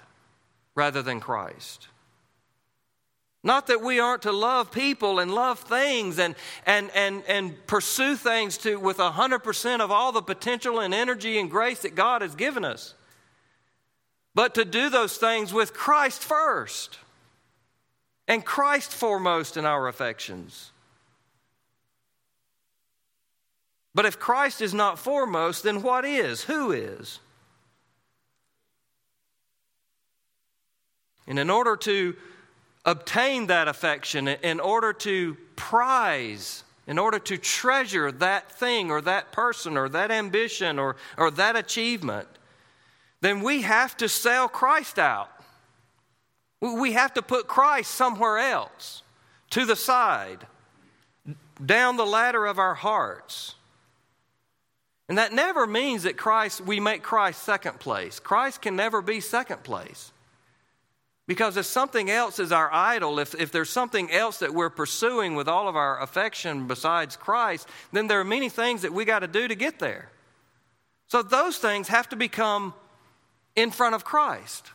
rather 0.76 1.02
than 1.02 1.20
Christ. 1.20 1.88
Not 3.44 3.68
that 3.68 3.82
we 3.82 4.00
aren't 4.00 4.24
to 4.24 4.34
love 4.34 4.72
people 4.72 5.20
and 5.20 5.34
love 5.34 5.60
things 5.60 6.20
and, 6.20 6.36
and, 6.66 6.92
and, 6.94 7.24
and 7.28 7.68
pursue 7.68 8.18
things 8.18 8.58
to, 8.60 8.78
with 8.78 8.98
100% 8.98 9.80
of 9.80 9.92
all 9.92 10.12
the 10.12 10.22
potential 10.22 10.80
and 10.82 10.94
energy 10.94 11.40
and 11.40 11.50
grace 11.50 11.80
that 11.80 11.96
God 11.96 12.22
has 12.22 12.36
given 12.36 12.66
us, 12.66 12.96
but 14.36 14.56
to 14.56 14.66
do 14.66 14.90
those 14.90 15.16
things 15.18 15.54
with 15.54 15.74
Christ 15.74 16.22
first 16.22 17.00
and 18.28 18.46
Christ 18.46 18.92
foremost 18.92 19.56
in 19.56 19.66
our 19.66 19.88
affections. 19.88 20.72
But 23.96 24.06
if 24.06 24.20
Christ 24.20 24.62
is 24.62 24.74
not 24.74 25.00
foremost, 25.00 25.64
then 25.64 25.82
what 25.82 26.06
is? 26.06 26.44
Who 26.44 26.72
is? 26.72 27.20
And 31.26 31.40
in 31.40 31.50
order 31.50 31.76
to 31.78 32.16
obtain 32.90 33.48
that 33.48 33.68
affection, 33.68 34.28
in 34.28 34.60
order 34.60 34.94
to 34.94 35.38
prize, 35.56 36.64
in 36.88 36.98
order 36.98 37.20
to 37.20 37.38
treasure 37.38 38.12
that 38.12 38.52
thing 38.52 38.90
or 38.90 39.00
that 39.02 39.32
person 39.32 39.78
or 39.78 39.88
that 39.90 40.10
ambition 40.10 40.80
or, 40.80 40.96
or 41.18 41.30
that 41.32 41.56
achievement, 41.56 42.28
then 43.22 43.42
we 43.42 43.62
have 43.62 43.96
to 43.98 44.10
sell 44.10 44.48
Christ 44.48 44.98
out. 44.98 45.30
We 46.62 46.94
have 46.94 47.14
to 47.14 47.22
put 47.22 47.48
Christ 47.48 47.92
somewhere 47.92 48.40
else, 48.40 49.04
to 49.52 49.66
the 49.66 49.76
side, 49.76 50.48
down 51.64 51.96
the 51.96 52.06
ladder 52.06 52.46
of 52.46 52.58
our 52.58 52.76
hearts. 52.76 53.56
And 55.08 55.18
that 55.18 55.32
never 55.32 55.68
means 55.68 56.04
that 56.04 56.18
Christ, 56.18 56.62
we 56.62 56.80
make 56.80 57.04
Christ 57.04 57.44
second 57.44 57.80
place. 57.80 58.20
Christ 58.20 58.62
can 58.62 58.76
never 58.76 59.02
be 59.02 59.22
second 59.22 59.64
place. 59.64 60.12
Because 61.30 61.58
if 61.58 61.68
something 61.68 62.10
else 62.10 62.40
is 62.40 62.52
our 62.52 62.74
idol, 62.74 63.20
if, 63.20 63.36
if 63.36 63.52
there's 63.52 63.70
something 63.70 64.10
else 64.10 64.40
that 64.40 64.52
we're 64.52 64.72
pursuing 64.72 65.36
with 65.36 65.48
all 65.48 65.68
of 65.68 65.76
our 65.76 66.02
affection 66.02 66.66
besides 66.66 67.16
Christ, 67.16 67.70
then 67.92 68.08
there 68.08 68.20
are 68.20 68.24
many 68.24 68.50
things 68.50 68.82
that 68.82 68.92
we 68.92 69.06
got 69.06 69.20
to 69.20 69.28
do 69.28 69.48
to 69.48 69.54
get 69.54 69.78
there. 69.78 70.10
So 71.06 71.22
those 71.22 71.60
things 71.60 71.88
have 71.90 72.10
to 72.10 72.16
become 72.16 72.74
in 73.56 73.70
front 73.70 73.94
of 73.94 74.04
Christ. 74.04 74.72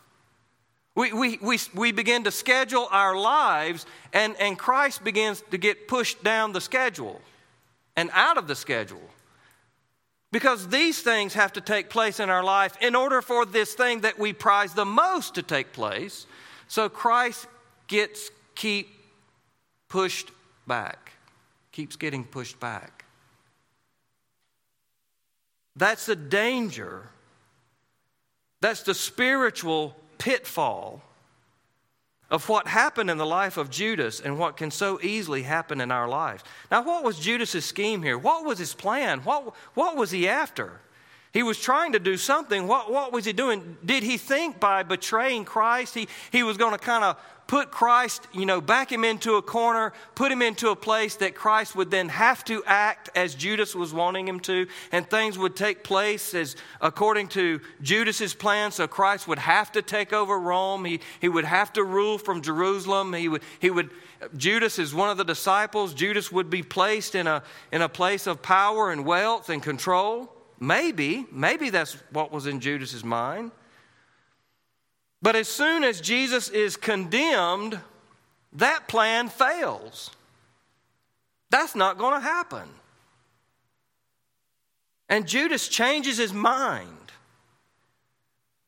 We, 0.94 1.12
we, 1.12 1.38
we, 1.42 1.58
we 1.74 1.90
begin 1.90 2.22
to 2.22 2.30
schedule 2.30 2.86
our 2.92 3.16
lives, 3.16 3.84
and, 4.12 4.36
and 4.38 4.56
Christ 4.56 5.02
begins 5.02 5.42
to 5.50 5.58
get 5.58 5.88
pushed 5.88 6.22
down 6.22 6.52
the 6.52 6.60
schedule 6.60 7.20
and 7.96 8.10
out 8.12 8.38
of 8.38 8.46
the 8.46 8.54
schedule. 8.54 9.02
Because 10.30 10.68
these 10.68 11.00
things 11.00 11.34
have 11.34 11.52
to 11.54 11.60
take 11.60 11.90
place 11.90 12.20
in 12.20 12.30
our 12.30 12.44
life 12.44 12.76
in 12.80 12.94
order 12.94 13.22
for 13.22 13.44
this 13.44 13.74
thing 13.74 14.02
that 14.02 14.20
we 14.20 14.32
prize 14.32 14.72
the 14.72 14.84
most 14.84 15.34
to 15.34 15.42
take 15.42 15.72
place. 15.72 16.26
So 16.68 16.88
Christ 16.88 17.46
gets 17.86 18.30
keep 18.54 18.88
pushed 19.88 20.30
back, 20.66 21.12
keeps 21.72 21.96
getting 21.96 22.24
pushed 22.24 22.58
back. 22.60 23.04
That's 25.76 26.06
the 26.06 26.16
danger. 26.16 27.08
That's 28.60 28.82
the 28.82 28.94
spiritual 28.94 29.96
pitfall 30.18 31.02
of 32.30 32.48
what 32.48 32.66
happened 32.66 33.10
in 33.10 33.18
the 33.18 33.26
life 33.26 33.56
of 33.56 33.70
Judas 33.70 34.20
and 34.20 34.38
what 34.38 34.56
can 34.56 34.70
so 34.70 34.98
easily 35.02 35.42
happen 35.42 35.80
in 35.80 35.90
our 35.90 36.08
lives. 36.08 36.42
Now, 36.70 36.82
what 36.82 37.04
was 37.04 37.18
Judas's 37.18 37.64
scheme 37.64 38.02
here? 38.02 38.16
What 38.16 38.44
was 38.44 38.58
his 38.58 38.74
plan? 38.74 39.20
What, 39.20 39.54
what 39.74 39.96
was 39.96 40.10
he 40.10 40.26
after? 40.28 40.80
He 41.34 41.42
was 41.42 41.58
trying 41.58 41.92
to 41.92 41.98
do 41.98 42.16
something. 42.16 42.68
What, 42.68 42.92
what 42.92 43.12
was 43.12 43.24
he 43.24 43.32
doing? 43.32 43.76
Did 43.84 44.04
he 44.04 44.16
think 44.16 44.60
by 44.60 44.84
betraying 44.84 45.44
Christ 45.44 45.92
he, 45.94 46.06
he 46.30 46.44
was 46.44 46.56
going 46.56 46.72
to 46.72 46.78
kind 46.78 47.02
of 47.02 47.18
put 47.48 47.72
Christ, 47.72 48.26
you 48.32 48.46
know, 48.46 48.60
back 48.60 48.90
him 48.90 49.04
into 49.04 49.34
a 49.34 49.42
corner, 49.42 49.92
put 50.14 50.30
him 50.30 50.40
into 50.42 50.70
a 50.70 50.76
place 50.76 51.16
that 51.16 51.34
Christ 51.34 51.74
would 51.74 51.90
then 51.90 52.08
have 52.08 52.44
to 52.44 52.62
act 52.64 53.10
as 53.16 53.34
Judas 53.34 53.74
was 53.74 53.92
wanting 53.92 54.28
him 54.28 54.38
to, 54.40 54.68
and 54.92 55.10
things 55.10 55.36
would 55.36 55.56
take 55.56 55.82
place 55.82 56.34
as 56.34 56.54
according 56.80 57.28
to 57.28 57.60
Judas's 57.82 58.32
plan. 58.32 58.70
So 58.70 58.86
Christ 58.86 59.26
would 59.26 59.40
have 59.40 59.72
to 59.72 59.82
take 59.82 60.12
over 60.12 60.38
Rome. 60.38 60.84
He, 60.84 61.00
he 61.20 61.28
would 61.28 61.44
have 61.44 61.72
to 61.74 61.82
rule 61.82 62.16
from 62.16 62.42
Jerusalem. 62.42 63.12
He 63.12 63.28
would, 63.28 63.42
he 63.58 63.70
would, 63.70 63.90
Judas 64.36 64.78
is 64.78 64.94
one 64.94 65.10
of 65.10 65.18
the 65.18 65.24
disciples. 65.24 65.94
Judas 65.94 66.30
would 66.30 66.48
be 66.48 66.62
placed 66.62 67.16
in 67.16 67.26
a, 67.26 67.42
in 67.72 67.82
a 67.82 67.88
place 67.88 68.28
of 68.28 68.40
power 68.40 68.92
and 68.92 69.04
wealth 69.04 69.50
and 69.50 69.62
control. 69.62 70.33
Maybe, 70.60 71.26
maybe 71.30 71.70
that's 71.70 71.96
what 72.10 72.32
was 72.32 72.46
in 72.46 72.60
Judas's 72.60 73.04
mind. 73.04 73.50
But 75.20 75.36
as 75.36 75.48
soon 75.48 75.84
as 75.84 76.00
Jesus 76.00 76.48
is 76.48 76.76
condemned, 76.76 77.80
that 78.52 78.88
plan 78.88 79.28
fails. 79.28 80.10
That's 81.50 81.74
not 81.74 81.98
going 81.98 82.14
to 82.14 82.20
happen. 82.20 82.68
And 85.08 85.26
Judas 85.26 85.68
changes 85.68 86.18
his 86.18 86.32
mind. 86.32 87.03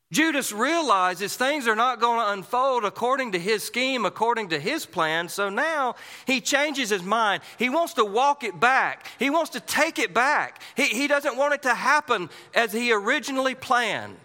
Judas 0.09 0.53
realizes 0.53 1.35
things 1.35 1.67
are 1.67 1.75
not 1.75 1.99
going 1.99 2.19
to 2.19 2.31
unfold 2.31 2.85
according 2.85 3.33
to 3.33 3.39
his 3.39 3.61
scheme, 3.63 4.05
according 4.05 4.49
to 4.49 4.59
his 4.59 4.85
plan. 4.85 5.27
So 5.27 5.49
now 5.49 5.95
he 6.25 6.39
changes 6.39 6.89
his 6.89 7.03
mind. 7.03 7.43
He 7.59 7.69
wants 7.69 7.93
to 7.95 8.05
walk 8.05 8.43
it 8.45 8.57
back, 8.59 9.07
he 9.19 9.29
wants 9.29 9.51
to 9.51 9.59
take 9.59 9.99
it 9.99 10.13
back. 10.13 10.61
He, 10.75 10.85
he 10.85 11.07
doesn't 11.07 11.35
want 11.35 11.55
it 11.55 11.63
to 11.63 11.73
happen 11.73 12.29
as 12.53 12.71
he 12.71 12.93
originally 12.93 13.55
planned. 13.55 14.17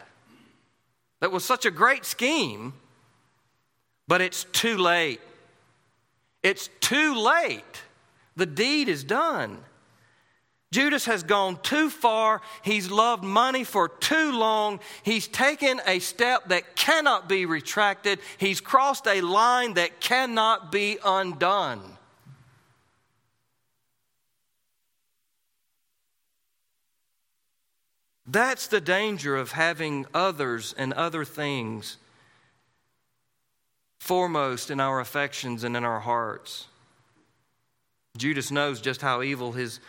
That 1.20 1.32
was 1.32 1.44
such 1.44 1.66
a 1.66 1.70
great 1.70 2.04
scheme, 2.04 2.74
but 4.06 4.20
it's 4.20 4.44
too 4.44 4.76
late. 4.76 5.20
It's 6.42 6.68
too 6.80 7.14
late. 7.14 7.82
The 8.34 8.46
deed 8.46 8.88
is 8.88 9.04
done. 9.04 9.58
Judas 10.72 11.04
has 11.04 11.22
gone 11.22 11.58
too 11.62 11.90
far. 11.90 12.40
He's 12.62 12.90
loved 12.90 13.22
money 13.22 13.62
for 13.62 13.88
too 13.88 14.32
long. 14.32 14.80
He's 15.02 15.28
taken 15.28 15.82
a 15.86 15.98
step 15.98 16.48
that 16.48 16.74
cannot 16.76 17.28
be 17.28 17.44
retracted. 17.44 18.18
He's 18.38 18.60
crossed 18.60 19.06
a 19.06 19.20
line 19.20 19.74
that 19.74 20.00
cannot 20.00 20.72
be 20.72 20.98
undone. 21.04 21.82
That's 28.26 28.66
the 28.66 28.80
danger 28.80 29.36
of 29.36 29.52
having 29.52 30.06
others 30.14 30.74
and 30.78 30.94
other 30.94 31.26
things 31.26 31.98
foremost 34.00 34.70
in 34.70 34.80
our 34.80 35.00
affections 35.00 35.64
and 35.64 35.76
in 35.76 35.84
our 35.84 36.00
hearts. 36.00 36.66
Judas 38.16 38.50
knows 38.50 38.80
just 38.80 39.02
how 39.02 39.20
evil 39.20 39.52
his 39.52 39.80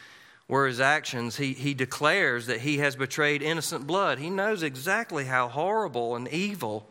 were 0.48 0.68
his 0.68 0.80
actions, 0.80 1.38
he, 1.38 1.54
he 1.54 1.74
declares 1.74 2.48
that 2.48 2.62
he 2.62 2.78
has 2.78 2.96
betrayed 2.96 3.42
innocent 3.42 3.88
blood. 3.88 4.20
He 4.20 4.30
knows 4.30 4.62
exactly 4.62 5.26
how 5.26 5.48
horrible 5.48 6.16
and 6.16 6.28
evil. 6.28 6.88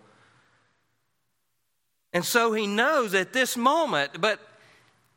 And 2.12 2.24
so 2.24 2.52
he 2.52 2.66
knows 2.66 3.14
at 3.14 3.32
this 3.32 3.56
moment, 3.56 4.20
but 4.20 4.40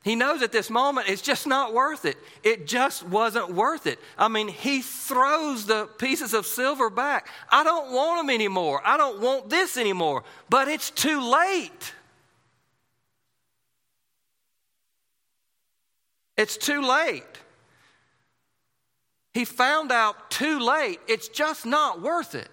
he 0.04 0.16
knows 0.16 0.44
at 0.44 0.52
this 0.52 0.70
moment 0.70 1.10
it's 1.10 1.22
just 1.22 1.48
not 1.48 1.74
worth 1.74 2.06
it. 2.06 2.18
It 2.44 2.68
just 2.68 3.08
wasn't 3.08 3.54
worth 3.54 3.88
it. 3.88 4.00
I 4.18 4.28
mean, 4.28 4.50
he 4.50 4.82
throws 4.82 5.66
the 5.66 5.88
pieces 5.98 6.34
of 6.34 6.46
silver 6.46 6.90
back. 6.90 7.28
I 7.50 7.64
don't 7.64 7.92
want 7.92 8.20
them 8.20 8.30
anymore. 8.30 8.82
I 8.86 8.98
don't 8.98 9.20
want 9.20 9.50
this 9.50 9.78
anymore. 9.78 10.24
But 10.50 10.68
it's 10.68 10.92
too 10.92 11.22
late. 11.22 11.94
It's 16.38 16.58
too 16.58 16.82
late. 16.82 17.24
He 19.36 19.44
found 19.44 19.92
out 19.92 20.32
too 20.32 20.60
late, 20.60 21.02
it's 21.10 21.28
just 21.28 21.66
not 21.66 22.02
worth 22.02 22.36
it. 22.36 22.48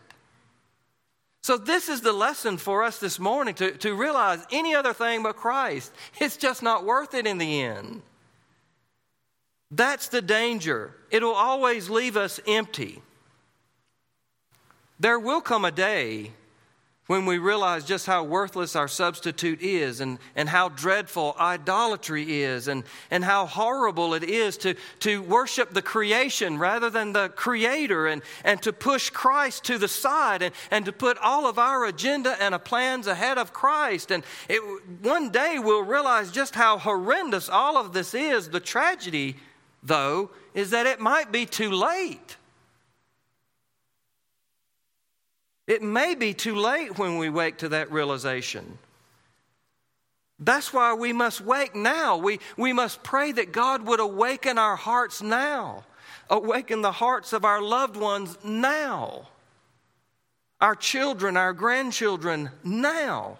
So, 1.40 1.57
this 1.57 1.88
is 1.88 2.01
the 2.01 2.12
lesson 2.12 2.57
for 2.57 2.83
us 2.83 2.99
this 2.99 3.21
morning 3.21 3.55
to, 3.55 3.71
to 3.79 3.95
realize 3.95 4.45
any 4.51 4.75
other 4.75 4.92
thing 4.92 5.23
but 5.23 5.37
Christ, 5.37 5.92
it's 6.21 6.37
just 6.37 6.61
not 6.61 6.85
worth 6.85 7.14
it 7.14 7.25
in 7.25 7.38
the 7.38 7.62
end. 7.62 8.03
That's 9.71 10.09
the 10.09 10.21
danger. 10.21 10.97
It'll 11.12 11.37
always 11.37 11.88
leave 11.88 12.16
us 12.16 12.40
empty. 12.49 13.01
There 14.99 15.21
will 15.21 15.40
come 15.40 15.64
a 15.64 15.71
day 15.71 16.33
when 17.09 17.27
we 17.27 17.37
realize 17.38 17.85
just 17.85 18.07
how 18.07 18.23
worthless 18.23 18.77
our 18.77 18.87
substitute 18.87 19.61
is 19.61 20.01
and, 20.01 20.19
and 20.37 20.49
how 20.49 20.69
dreadful 20.69 21.35
idolatry 21.38 22.43
is 22.43 22.69
and, 22.69 22.85
and 23.11 23.25
how 23.25 23.45
horrible 23.45 24.15
it 24.15 24.23
is 24.23 24.57
to, 24.57 24.75
to 25.01 25.21
worship 25.23 25.75
the 25.75 25.83
creation 25.83 26.59
rather 26.59 26.88
than 26.91 27.12
the 27.12 27.29
creator 27.31 28.07
and, 28.07 28.23
and 28.45 28.62
to 28.62 28.73
push 28.73 29.11
Christ 29.11 29.65
to 29.65 29.79
the 29.79 29.88
side 29.88 30.43
and, 30.43 30.55
and 30.71 30.85
to 30.85 30.93
put 30.93 31.19
all 31.19 31.47
of 31.47 31.59
our 31.59 31.85
agenda 31.87 32.37
and 32.41 32.55
our 32.55 32.61
plans 32.61 33.09
ahead 33.09 33.37
of 33.37 33.53
Christ. 33.53 34.12
And 34.12 34.23
it, 34.49 34.62
one 35.03 35.31
day 35.31 35.59
we'll 35.59 35.83
realize 35.83 36.31
just 36.31 36.55
how 36.55 36.79
horrendous 36.79 37.49
all 37.49 37.77
of 37.77 37.93
this 37.93 38.15
is. 38.15 38.49
The 38.49 38.61
tragedy, 38.61 39.37
though, 39.83 40.31
is 40.55 40.71
that 40.71 40.87
it 40.87 41.01
might 41.01 41.33
be 41.33 41.47
too 41.47 41.73
late. 41.73 42.37
It 45.66 45.83
may 45.83 46.14
be 46.14 46.35
too 46.35 46.57
late 46.57 46.98
when 46.98 47.18
we 47.18 47.31
wake 47.31 47.59
to 47.59 47.68
that 47.70 47.92
realization. 47.92 48.79
That's 50.38 50.72
why 50.72 50.94
we 50.94 51.12
must 51.12 51.40
wake 51.40 51.77
now. 51.77 52.16
We, 52.16 52.40
we 52.57 52.72
must 52.72 53.03
pray 53.03 53.31
that 53.33 53.53
God 53.53 53.87
would 53.87 54.01
awaken 54.01 54.59
our 54.59 54.75
hearts 54.75 55.22
now, 55.22 55.85
awaken 56.29 56.83
the 56.83 56.92
hearts 56.92 57.33
of 57.33 57.44
our 57.44 57.62
loved 57.62 57.96
ones 57.96 58.37
now, 58.42 59.29
our 60.61 60.75
children, 60.75 61.37
our 61.37 61.53
grandchildren 61.53 62.51
now, 62.64 63.38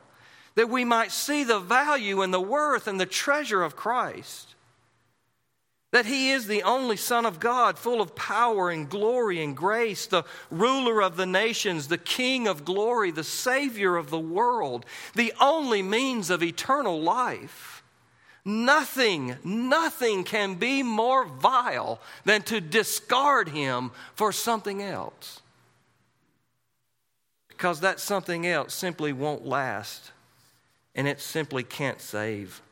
that 0.55 0.69
we 0.69 0.85
might 0.85 1.11
see 1.11 1.43
the 1.43 1.59
value 1.59 2.23
and 2.23 2.33
the 2.33 2.41
worth 2.41 2.87
and 2.87 3.01
the 3.01 3.07
treasure 3.07 3.63
of 3.63 3.75
Christ 3.75 4.52
that 5.93 6.07
he 6.07 6.31
is 6.31 6.47
the 6.47 6.63
only 6.63 6.97
Son 6.97 7.25
of 7.25 7.39
God, 7.39 7.79
full 7.79 8.01
of 8.01 8.17
power 8.17 8.71
and 8.71 8.89
glory 8.89 9.43
and 9.43 9.57
grace, 9.57 10.07
the 10.07 10.25
ruler 10.51 11.03
of 11.03 11.17
the 11.17 11.27
nations, 11.27 11.87
the 11.87 11.99
King 11.99 12.49
of 12.49 12.65
glory, 12.65 13.11
the 13.11 13.23
Savior 13.23 13.97
of 13.97 14.11
the 14.11 14.19
world, 14.19 14.85
the 15.15 15.33
only 15.41 15.83
means 15.83 16.31
of 16.31 16.43
eternal 16.43 17.01
life. 17.01 17.83
Nothing, 18.45 19.37
nothing 19.45 20.25
can 20.25 20.55
be 20.55 20.83
more 20.83 21.27
vile 21.27 22.01
than 22.25 22.43
to 22.43 22.61
discard 22.61 23.51
him 23.51 23.93
for 24.15 24.33
something 24.33 24.83
else. 24.83 25.43
Because 27.49 27.81
that 27.81 28.01
something 28.01 28.47
else 28.47 28.75
simply 28.75 29.13
won't 29.13 29.47
last 29.47 30.11
and 30.95 31.07
it 31.07 31.21
simply 31.21 31.63
can't 31.63 32.01
save. 32.01 32.63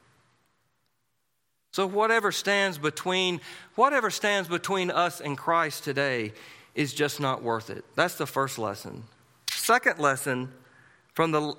So 1.73 1.87
whatever 1.87 2.33
stands 2.33 2.79
between 2.79 3.41
whatever 3.75 4.11
stands 4.11 4.49
between 4.49 4.91
us 4.91 5.21
and 5.21 5.39
Christ 5.39 5.85
today 5.85 6.33
is 6.75 6.93
just 6.93 7.21
not 7.21 7.43
worth 7.43 7.71
it. 7.71 7.85
That's 7.95 8.17
the 8.17 8.27
first 8.27 8.59
lesson. 8.59 9.05
Second 9.51 9.99
lesson 9.99 10.51
from 11.15 11.31
the 11.31 11.55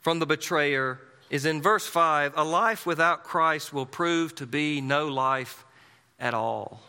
from 0.00 0.18
the 0.20 0.26
betrayer 0.26 1.00
is 1.30 1.44
in 1.44 1.60
verse 1.60 1.86
5, 1.86 2.34
a 2.36 2.44
life 2.44 2.86
without 2.86 3.24
Christ 3.24 3.72
will 3.72 3.86
prove 3.86 4.34
to 4.36 4.46
be 4.46 4.80
no 4.80 5.08
life 5.08 5.64
at 6.18 6.34
all. 6.34 6.80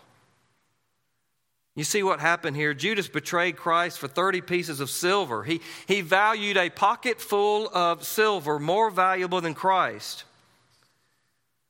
You 1.75 1.83
see 1.83 2.03
what 2.03 2.19
happened 2.19 2.55
here? 2.55 2.73
Judas 2.73 3.07
betrayed 3.07 3.55
Christ 3.55 3.99
for 3.99 4.07
30 4.07 4.41
pieces 4.41 4.79
of 4.79 4.89
silver. 4.89 5.43
He, 5.43 5.61
he 5.87 6.01
valued 6.01 6.57
a 6.57 6.69
pocket 6.69 7.21
full 7.21 7.69
of 7.73 8.03
silver 8.03 8.59
more 8.59 8.89
valuable 8.89 9.41
than 9.41 9.53
Christ. 9.53 10.23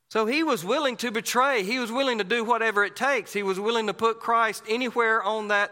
So 0.10 0.26
he 0.26 0.44
was 0.44 0.66
willing 0.66 0.98
to 0.98 1.12
betray. 1.12 1.64
He 1.64 1.80
was 1.80 1.92
willing 1.92 2.18
to 2.18 2.24
do 2.24 2.44
whatever 2.44 2.84
it 2.84 2.96
takes. 2.96 3.32
He 3.32 3.44
was 3.44 3.60
willing 3.60 3.88
to 3.88 3.94
put 3.94 4.20
Christ 4.20 4.64
anywhere 4.68 5.22
on 5.24 5.50
that 5.50 5.72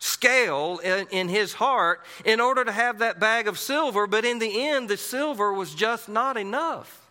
scale 0.00 0.78
in, 0.82 1.06
in, 1.10 1.28
his 1.28 1.52
heart 1.52 2.00
in 2.24 2.40
order 2.40 2.64
to 2.64 2.72
have 2.72 2.98
that 2.98 3.20
bag 3.20 3.46
of 3.46 3.58
silver. 3.58 4.08
But 4.08 4.24
in 4.24 4.40
the 4.40 4.68
end, 4.68 4.88
the 4.88 4.96
silver 4.96 5.52
was 5.52 5.74
just 5.74 6.08
not 6.08 6.36
enough. 6.36 7.08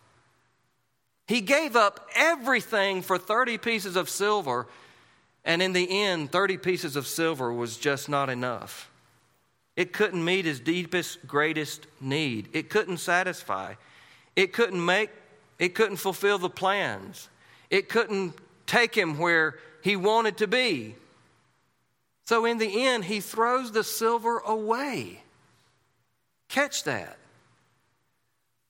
He 1.26 1.40
gave 1.40 1.76
up 1.76 2.08
everything 2.14 3.00
for 3.02 3.16
30 3.16 3.56
pieces 3.58 3.96
of 3.96 4.10
silver. 4.10 4.66
And 5.44 5.62
in 5.62 5.72
the 5.72 6.02
end, 6.02 6.30
30 6.30 6.58
pieces 6.58 6.94
of 6.96 7.06
silver 7.06 7.52
was 7.52 7.78
just 7.78 8.08
not 8.08 8.28
enough. 8.28 8.90
It 9.76 9.94
couldn't 9.94 10.22
meet 10.22 10.44
his 10.44 10.60
deepest, 10.60 11.26
greatest 11.26 11.86
need. 12.02 12.48
It 12.52 12.68
couldn't 12.68 12.98
satisfy. 12.98 13.74
It 14.36 14.52
couldn't 14.52 14.84
make, 14.84 15.10
it 15.60 15.74
couldn't 15.74 15.98
fulfill 15.98 16.38
the 16.38 16.50
plans. 16.50 17.28
It 17.68 17.88
couldn't 17.88 18.34
take 18.66 18.94
him 18.96 19.18
where 19.18 19.58
he 19.82 19.94
wanted 19.94 20.38
to 20.38 20.48
be. 20.48 20.96
So 22.24 22.46
in 22.46 22.58
the 22.58 22.86
end, 22.86 23.04
he 23.04 23.20
throws 23.20 23.70
the 23.70 23.84
silver 23.84 24.38
away. 24.38 25.22
Catch 26.48 26.84
that. 26.84 27.18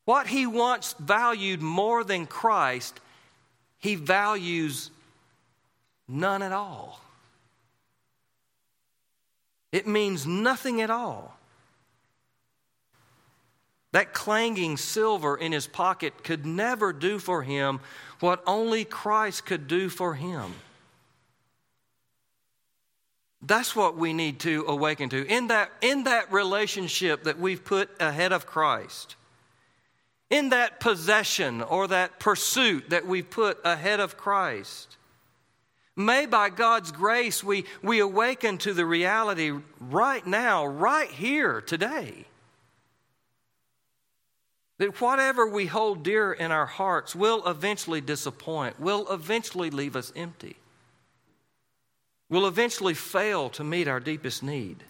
What 0.05 0.26
he 0.26 0.46
once 0.46 0.94
valued 0.98 1.62
more 1.62 2.03
than 2.03 2.26
Christ, 2.26 3.00
he 3.79 3.94
values 3.94 4.90
none 6.09 6.42
at 6.42 6.53
all. 6.53 7.00
It 9.70 9.87
means 9.87 10.26
nothing 10.26 10.81
at 10.81 10.90
all. 10.90 11.38
That 13.92 14.12
clanging 14.12 14.76
silver 14.76 15.37
in 15.37 15.53
his 15.53 15.66
pocket 15.66 16.22
could 16.22 16.46
never 16.46 16.92
do 16.92 17.18
for 17.18 17.42
him 17.42 17.81
what 18.20 18.42
only 18.46 18.85
Christ 18.85 19.46
could 19.46 19.66
do 19.66 19.88
for 19.88 20.14
him. 20.14 20.55
That's 23.42 23.74
what 23.74 23.96
we 23.96 24.12
need 24.12 24.38
to 24.40 24.64
awaken 24.68 25.09
to. 25.11 25.26
In 25.26 25.48
that, 25.48 25.70
in 25.81 26.05
that 26.05 26.31
relationship 26.33 27.24
that 27.24 27.38
we've 27.38 27.64
put 27.64 27.88
ahead 27.98 28.33
of 28.33 28.46
Christ, 28.46 29.16
in 30.29 30.50
that 30.50 30.79
possession 30.79 31.62
or 31.62 31.88
that 31.88 32.20
pursuit 32.20 32.90
that 32.90 33.07
we've 33.07 33.29
put 33.29 33.59
ahead 33.64 33.98
of 33.98 34.16
Christ, 34.16 34.98
may 35.96 36.26
by 36.26 36.50
God's 36.50 36.92
grace 36.92 37.42
we, 37.42 37.64
we 37.83 37.98
awaken 37.98 38.59
to 38.59 38.74
the 38.74 38.87
reality 38.87 39.53
right 39.81 40.24
now, 40.26 40.66
right 40.66 41.11
here, 41.11 41.61
today. 41.62 42.26
That 44.81 45.01
whatever 45.01 45.47
we 45.47 45.66
hold 45.66 46.03
dear 46.03 46.33
in 46.33 46.51
our 46.51 46.66
hearts 46.66 47.14
will 47.14 47.47
eventually 47.47 48.01
disappoint, 48.01 48.81
will 48.81 49.07
eventually 49.11 49.71
leave 49.71 49.95
us 49.95 50.12
empty 50.16 50.57
will 52.31 52.47
eventually 52.47 52.95
fail 52.95 53.51
to 53.51 53.64
meet 53.64 53.88
our 53.88 54.01
deepest 54.01 54.43
need. 54.43 54.85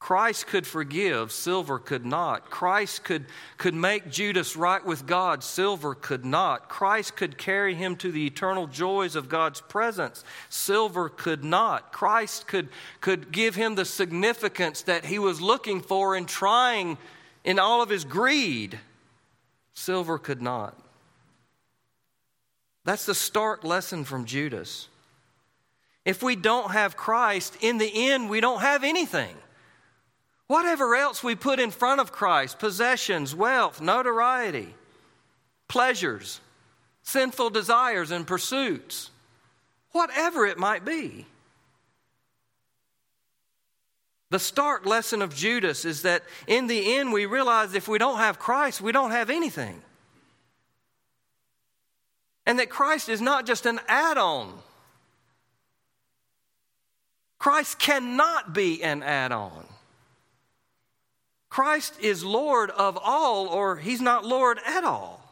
Christ 0.00 0.46
could 0.46 0.66
forgive, 0.66 1.32
silver 1.32 1.78
could 1.78 2.04
not. 2.04 2.50
Christ 2.50 3.02
could, 3.02 3.26
could 3.56 3.74
make 3.74 4.10
Judas 4.10 4.56
right 4.56 4.84
with 4.84 5.06
God, 5.06 5.42
silver 5.42 5.94
could 5.94 6.24
not. 6.24 6.68
Christ 6.68 7.16
could 7.16 7.36
carry 7.36 7.74
him 7.74 7.96
to 7.96 8.12
the 8.12 8.26
eternal 8.26 8.66
joys 8.68 9.16
of 9.16 9.28
God's 9.28 9.60
presence, 9.60 10.24
silver 10.48 11.08
could 11.08 11.42
not. 11.42 11.92
Christ 11.92 12.46
could, 12.46 12.68
could 13.00 13.32
give 13.32 13.54
him 13.54 13.74
the 13.74 13.84
significance 13.84 14.82
that 14.82 15.04
he 15.04 15.18
was 15.18 15.40
looking 15.40 15.80
for 15.80 16.14
and 16.14 16.28
trying 16.28 16.96
in 17.44 17.58
all 17.58 17.82
of 17.82 17.88
his 17.88 18.04
greed, 18.04 18.78
silver 19.74 20.18
could 20.18 20.42
not. 20.42 20.76
That's 22.84 23.06
the 23.06 23.14
stark 23.14 23.64
lesson 23.64 24.04
from 24.04 24.24
Judas. 24.24 24.88
If 26.04 26.22
we 26.22 26.36
don't 26.36 26.70
have 26.70 26.96
Christ, 26.96 27.56
in 27.60 27.78
the 27.78 28.10
end, 28.10 28.30
we 28.30 28.40
don't 28.40 28.60
have 28.60 28.82
anything. 28.82 29.34
Whatever 30.46 30.96
else 30.96 31.22
we 31.22 31.34
put 31.34 31.60
in 31.60 31.70
front 31.70 32.00
of 32.00 32.12
Christ 32.12 32.58
possessions, 32.58 33.34
wealth, 33.34 33.80
notoriety, 33.80 34.74
pleasures, 35.68 36.40
sinful 37.02 37.50
desires, 37.50 38.10
and 38.10 38.26
pursuits 38.26 39.10
whatever 39.92 40.46
it 40.46 40.58
might 40.58 40.84
be. 40.84 41.26
The 44.30 44.38
stark 44.38 44.84
lesson 44.84 45.22
of 45.22 45.34
Judas 45.34 45.84
is 45.84 46.02
that 46.02 46.22
in 46.46 46.66
the 46.66 46.96
end, 46.96 47.12
we 47.12 47.26
realize 47.26 47.74
if 47.74 47.88
we 47.88 47.98
don't 47.98 48.18
have 48.18 48.38
Christ, 48.38 48.80
we 48.80 48.92
don't 48.92 49.10
have 49.10 49.30
anything. 49.30 49.82
And 52.44 52.58
that 52.58 52.70
Christ 52.70 53.08
is 53.08 53.20
not 53.20 53.46
just 53.46 53.66
an 53.66 53.80
add 53.88 54.18
on 54.18 54.52
Christ 57.38 57.78
cannot 57.78 58.52
be 58.52 58.82
an 58.82 59.02
add 59.02 59.32
on. 59.32 59.66
Christ 61.48 61.94
is 62.00 62.24
Lord 62.24 62.70
of 62.70 62.98
all, 63.02 63.46
or 63.46 63.76
he's 63.76 64.00
not 64.00 64.24
Lord 64.24 64.58
at 64.66 64.84
all. 64.84 65.24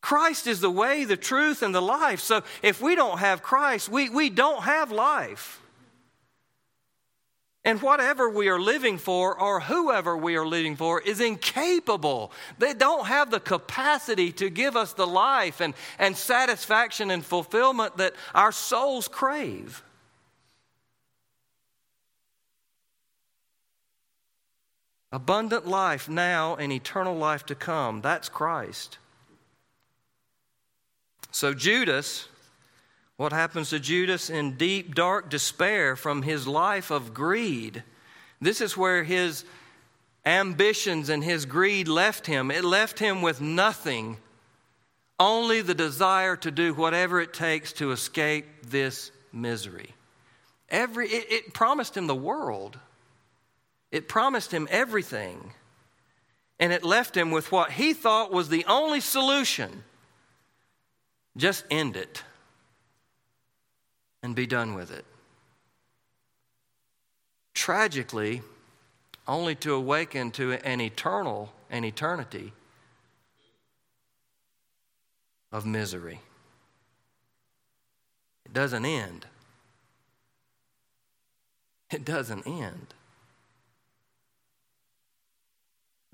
Christ 0.00 0.46
is 0.46 0.60
the 0.60 0.70
way, 0.70 1.04
the 1.04 1.16
truth, 1.16 1.62
and 1.62 1.74
the 1.74 1.80
life. 1.80 2.20
So 2.20 2.42
if 2.62 2.82
we 2.82 2.94
don't 2.94 3.18
have 3.18 3.42
Christ, 3.42 3.88
we, 3.88 4.10
we 4.10 4.28
don't 4.28 4.64
have 4.64 4.92
life. 4.92 5.60
And 7.66 7.80
whatever 7.80 8.28
we 8.28 8.48
are 8.48 8.60
living 8.60 8.98
for, 8.98 9.40
or 9.40 9.58
whoever 9.58 10.14
we 10.16 10.36
are 10.36 10.46
living 10.46 10.76
for, 10.76 11.00
is 11.00 11.20
incapable. 11.20 12.30
They 12.58 12.74
don't 12.74 13.06
have 13.06 13.30
the 13.30 13.40
capacity 13.40 14.32
to 14.32 14.50
give 14.50 14.76
us 14.76 14.92
the 14.92 15.06
life 15.06 15.62
and, 15.62 15.72
and 15.98 16.14
satisfaction 16.14 17.10
and 17.10 17.24
fulfillment 17.24 17.96
that 17.96 18.14
our 18.34 18.52
souls 18.52 19.08
crave. 19.08 19.82
Abundant 25.10 25.66
life 25.66 26.06
now 26.08 26.56
and 26.56 26.70
eternal 26.70 27.16
life 27.16 27.46
to 27.46 27.54
come. 27.54 28.02
That's 28.02 28.28
Christ. 28.28 28.98
So, 31.30 31.54
Judas, 31.54 32.28
what 33.16 33.32
happens 33.32 33.70
to 33.70 33.78
Judas 33.78 34.28
in 34.28 34.56
deep, 34.56 34.94
dark 34.94 35.30
despair 35.30 35.94
from 35.94 36.22
his 36.22 36.46
life 36.46 36.90
of 36.90 37.14
greed? 37.14 37.82
This 38.40 38.60
is 38.60 38.76
where 38.76 39.04
his 39.04 39.44
ambitions 40.26 41.08
and 41.08 41.22
his 41.22 41.46
greed 41.46 41.86
left 41.86 42.26
him. 42.26 42.50
It 42.50 42.64
left 42.64 42.98
him 42.98 43.22
with 43.22 43.40
nothing, 43.40 44.16
only 45.20 45.60
the 45.60 45.74
desire 45.74 46.34
to 46.36 46.50
do 46.50 46.74
whatever 46.74 47.20
it 47.20 47.32
takes 47.32 47.72
to 47.74 47.92
escape 47.92 48.46
this 48.66 49.12
misery. 49.32 49.94
Every, 50.68 51.08
it, 51.08 51.30
it 51.30 51.54
promised 51.54 51.96
him 51.96 52.08
the 52.08 52.14
world. 52.14 52.78
It 53.92 54.08
promised 54.08 54.50
him 54.50 54.66
everything, 54.72 55.52
and 56.58 56.72
it 56.72 56.82
left 56.82 57.16
him 57.16 57.30
with 57.30 57.52
what 57.52 57.70
he 57.70 57.92
thought 57.92 58.32
was 58.32 58.48
the 58.48 58.64
only 58.64 59.00
solution 59.00 59.84
just 61.36 61.64
end 61.70 61.96
it 61.96 62.22
and 64.24 64.34
be 64.34 64.46
done 64.46 64.72
with 64.72 64.90
it. 64.90 65.04
Tragically, 67.52 68.40
only 69.28 69.54
to 69.56 69.74
awaken 69.74 70.30
to 70.30 70.52
an 70.52 70.80
eternal, 70.80 71.52
an 71.70 71.84
eternity 71.84 72.54
of 75.52 75.66
misery. 75.66 76.20
It 78.46 78.54
doesn't 78.54 78.86
end. 78.86 79.26
It 81.90 82.02
doesn't 82.02 82.46
end. 82.46 82.94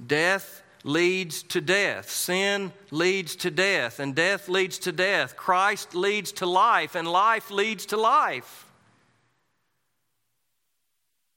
Death 0.05 0.65
leads 0.85 1.43
to 1.45 1.61
death. 1.61 2.11
Sin 2.11 2.73
leads 2.91 3.37
to 3.37 3.51
death, 3.51 4.01
and 4.01 4.15
death 4.15 4.49
leads 4.49 4.79
to 4.81 4.93
death. 4.93 5.37
Christ 5.37 5.95
leads 5.95 6.33
to 6.33 6.47
life, 6.47 6.95
and 6.95 7.07
life 7.07 7.51
leads 7.51 7.87
to 7.87 7.97
life. 7.97 8.67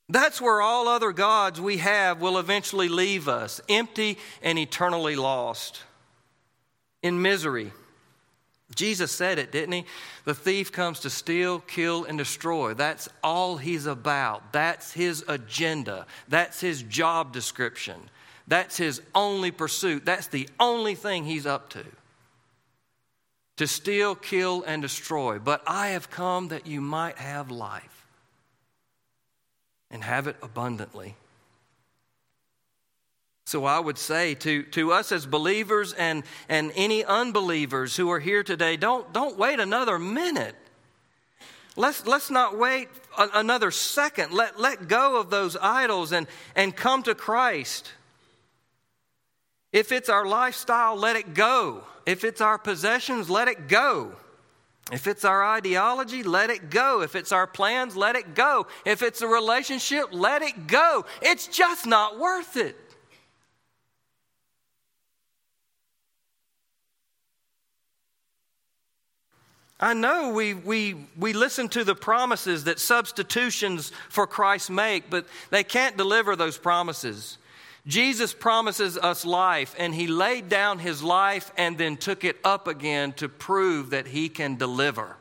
That's 0.10 0.42
where 0.42 0.62
all 0.62 0.88
other 0.88 1.12
gods 1.12 1.60
we 1.60 1.78
have 1.78 2.22
will 2.22 2.38
eventually 2.38 2.90
leave 2.90 3.28
us, 3.28 3.62
empty 3.70 4.18
and 4.42 4.60
eternally 4.60 5.16
lost, 5.16 5.82
in 7.02 7.22
misery. 7.22 7.72
Jesus 8.76 9.12
said 9.12 9.40
it, 9.40 9.52
didn't 9.52 9.74
he? 9.74 9.86
The 10.26 10.34
thief 10.34 10.72
comes 10.72 11.02
to 11.02 11.10
steal, 11.10 11.60
kill, 11.60 12.06
and 12.06 12.18
destroy. 12.18 12.74
That's 12.74 13.08
all 13.24 13.58
he's 13.58 13.86
about. 13.86 14.52
That's 14.52 14.92
his 14.92 15.24
agenda. 15.28 16.06
That's 16.28 16.60
his 16.60 16.82
job 16.84 17.34
description. 17.34 18.10
That's 18.48 18.78
his 18.78 19.02
only 19.16 19.52
pursuit. 19.52 20.06
That's 20.06 20.28
the 20.28 20.50
only 20.60 20.96
thing 20.96 21.26
he's 21.26 21.46
up 21.46 21.70
to. 21.70 21.84
To 23.58 23.68
steal, 23.68 24.16
kill, 24.16 24.64
and 24.64 24.82
destroy. 24.82 25.40
But 25.40 25.62
I 25.68 25.90
have 25.90 26.10
come 26.10 26.50
that 26.50 26.68
you 26.68 26.82
might 26.82 27.18
have 27.18 27.52
life 27.52 28.08
and 29.92 30.04
have 30.04 30.28
it 30.28 30.36
abundantly. 30.42 31.16
So 33.46 33.66
I 33.66 33.80
would 33.80 33.98
say 33.98 34.36
to, 34.36 34.64
to 34.64 34.94
us 34.94 35.12
as 35.12 35.26
believers 35.26 35.94
and, 35.94 36.24
and 36.50 36.72
any 36.76 37.06
unbelievers 37.06 37.96
who 37.96 38.10
are 38.10 38.20
here 38.20 38.44
today, 38.44 38.78
don't, 38.78 39.14
don't 39.14 39.38
wait 39.38 39.60
another 39.60 40.00
minute. 40.00 40.56
Let's, 41.76 42.06
let's 42.06 42.32
not 42.32 42.58
wait 42.58 42.88
another 43.18 43.70
second. 43.70 44.32
Let, 44.32 44.60
let 44.60 44.88
go 44.88 45.20
of 45.20 45.30
those 45.30 45.58
idols 45.58 46.12
and, 46.12 46.28
and 46.56 46.76
come 46.76 47.04
to 47.04 47.16
Christ. 47.16 47.92
If 49.74 49.92
it's 49.92 50.08
our 50.08 50.26
lifestyle, 50.26 50.96
let 50.96 51.16
it 51.16 51.34
go. 51.34 51.84
If 52.06 52.24
it's 52.24 52.42
our 52.42 52.60
possessions, 52.60 53.30
let 53.30 53.48
it 53.48 53.68
go. 53.68 54.14
If 54.92 55.08
it's 55.08 55.26
our 55.26 55.44
ideology, 55.44 56.22
let 56.22 56.52
it 56.52 56.70
go. 56.70 57.02
If 57.02 57.16
it's 57.16 57.32
our 57.32 57.48
plans, 57.48 57.96
let 57.96 58.16
it 58.16 58.36
go. 58.36 58.68
If 58.86 59.02
it's 59.02 59.22
a 59.22 59.28
relationship, 59.28 60.10
let 60.12 60.44
it 60.44 60.68
go. 60.68 61.06
It's 61.22 61.48
just 61.48 61.88
not 61.88 62.20
worth 62.20 62.56
it. 62.56 62.78
I 69.80 69.94
know 69.94 70.32
we, 70.32 70.54
we, 70.54 71.08
we 71.18 71.34
listen 71.34 71.68
to 71.70 71.84
the 71.84 71.96
promises 71.96 72.66
that 72.66 72.80
substitutions 72.80 73.92
for 74.10 74.28
Christ 74.28 74.70
make, 74.70 75.10
but 75.10 75.26
they 75.50 75.64
can't 75.64 75.98
deliver 75.98 76.36
those 76.36 76.58
promises. 76.58 77.38
Jesus 77.86 78.34
promises 78.34 78.98
us 78.98 79.26
life, 79.26 79.76
and 79.78 79.94
he 79.94 80.08
laid 80.08 80.48
down 80.48 80.80
his 80.80 81.04
life 81.04 81.52
and 81.58 81.78
then 81.78 81.98
took 81.98 82.24
it 82.24 82.38
up 82.44 82.68
again 82.68 83.12
to 83.14 83.28
prove 83.28 83.90
that 83.90 84.08
he 84.08 84.30
can 84.30 84.56
deliver. 84.56 85.18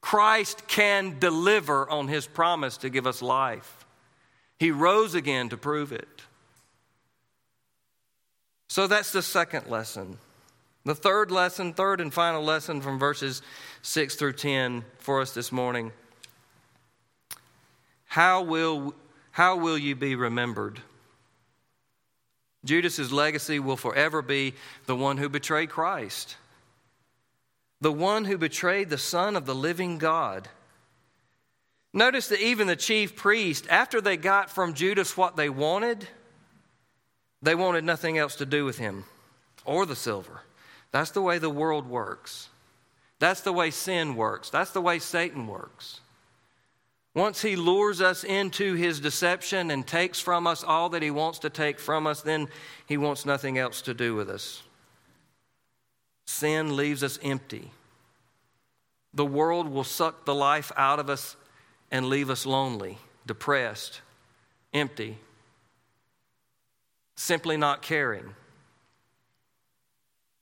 Christ 0.00 0.68
can 0.68 1.18
deliver 1.18 1.88
on 1.90 2.06
his 2.06 2.26
promise 2.26 2.76
to 2.78 2.90
give 2.90 3.06
us 3.06 3.20
life. 3.20 3.86
He 4.58 4.70
rose 4.70 5.14
again 5.14 5.48
to 5.48 5.56
prove 5.56 5.92
it. 5.92 6.22
So 8.68 8.86
that's 8.86 9.10
the 9.12 9.22
second 9.22 9.68
lesson. 9.68 10.18
The 10.84 10.94
third 10.94 11.30
lesson, 11.30 11.74
third 11.74 12.00
and 12.00 12.14
final 12.14 12.42
lesson 12.42 12.80
from 12.80 12.98
verses 12.98 13.42
6 13.82 14.14
through 14.14 14.34
10 14.34 14.84
for 14.98 15.20
us 15.20 15.34
this 15.34 15.50
morning. 15.50 15.92
How 18.06 18.42
will, 18.42 18.94
how 19.32 19.56
will 19.56 19.76
you 19.76 19.96
be 19.96 20.14
remembered? 20.14 20.80
Judas's 22.64 23.12
legacy 23.12 23.58
will 23.58 23.76
forever 23.76 24.22
be 24.22 24.54
the 24.86 24.96
one 24.96 25.16
who 25.16 25.28
betrayed 25.28 25.70
Christ, 25.70 26.36
the 27.80 27.92
one 27.92 28.24
who 28.24 28.36
betrayed 28.36 28.90
the 28.90 28.98
Son 28.98 29.36
of 29.36 29.46
the 29.46 29.54
living 29.54 29.98
God. 29.98 30.48
Notice 31.92 32.28
that 32.28 32.40
even 32.40 32.66
the 32.66 32.76
chief 32.76 33.16
priest, 33.16 33.66
after 33.70 34.00
they 34.00 34.16
got 34.16 34.50
from 34.50 34.74
Judas 34.74 35.16
what 35.16 35.36
they 35.36 35.48
wanted, 35.48 36.06
they 37.40 37.54
wanted 37.54 37.84
nothing 37.84 38.18
else 38.18 38.36
to 38.36 38.46
do 38.46 38.64
with 38.64 38.78
him 38.78 39.04
or 39.64 39.86
the 39.86 39.96
silver. 39.96 40.42
That's 40.90 41.12
the 41.12 41.22
way 41.22 41.38
the 41.38 41.50
world 41.50 41.88
works. 41.88 42.48
That's 43.18 43.40
the 43.40 43.52
way 43.52 43.70
sin 43.70 44.16
works. 44.16 44.50
That's 44.50 44.70
the 44.72 44.80
way 44.80 44.98
Satan 44.98 45.46
works. 45.46 46.00
Once 47.14 47.42
he 47.42 47.56
lures 47.56 48.00
us 48.00 48.22
into 48.22 48.74
his 48.74 49.00
deception 49.00 49.70
and 49.70 49.86
takes 49.86 50.20
from 50.20 50.46
us 50.46 50.62
all 50.62 50.88
that 50.90 51.02
he 51.02 51.10
wants 51.10 51.38
to 51.40 51.50
take 51.50 51.80
from 51.80 52.06
us, 52.06 52.22
then 52.22 52.48
he 52.86 52.96
wants 52.96 53.24
nothing 53.24 53.58
else 53.58 53.82
to 53.82 53.94
do 53.94 54.14
with 54.14 54.28
us. 54.28 54.62
Sin 56.26 56.76
leaves 56.76 57.02
us 57.02 57.18
empty. 57.22 57.70
The 59.14 59.24
world 59.24 59.68
will 59.68 59.84
suck 59.84 60.24
the 60.24 60.34
life 60.34 60.70
out 60.76 60.98
of 60.98 61.08
us 61.08 61.36
and 61.90 62.06
leave 62.06 62.28
us 62.30 62.44
lonely, 62.44 62.98
depressed, 63.26 64.02
empty, 64.74 65.18
simply 67.16 67.56
not 67.56 67.82
caring. 67.82 68.34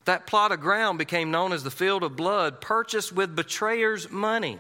That 0.05 0.27
plot 0.27 0.53
of 0.53 0.61
ground 0.61 0.99
became 0.99 1.31
known 1.31 1.53
as 1.53 1.65
the 1.65 1.71
field 1.71 2.03
of 2.03 2.17
blood, 2.17 2.61
purchased 2.61 3.13
with 3.13 3.35
betrayers' 3.35 4.11
money. 4.11 4.59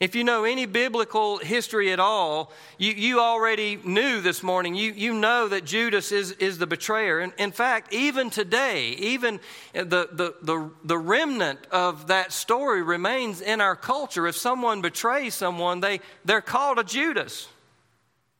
If 0.00 0.14
you 0.14 0.22
know 0.22 0.44
any 0.44 0.64
biblical 0.66 1.38
history 1.38 1.90
at 1.90 1.98
all, 1.98 2.52
you, 2.78 2.92
you 2.92 3.18
already 3.18 3.80
knew 3.82 4.20
this 4.20 4.44
morning, 4.44 4.76
you, 4.76 4.92
you 4.92 5.12
know 5.12 5.48
that 5.48 5.64
Judas 5.64 6.12
is, 6.12 6.32
is 6.32 6.58
the 6.58 6.68
betrayer. 6.68 7.18
And 7.18 7.32
in 7.36 7.50
fact, 7.50 7.92
even 7.92 8.30
today, 8.30 8.90
even 8.90 9.40
the, 9.72 10.08
the, 10.12 10.34
the, 10.40 10.70
the 10.84 10.98
remnant 10.98 11.58
of 11.72 12.06
that 12.06 12.32
story 12.32 12.80
remains 12.80 13.40
in 13.40 13.60
our 13.60 13.74
culture. 13.74 14.28
If 14.28 14.36
someone 14.36 14.82
betrays 14.82 15.34
someone, 15.34 15.80
they, 15.80 15.98
they're 16.24 16.40
called 16.42 16.78
a 16.78 16.84
Judas. 16.84 17.48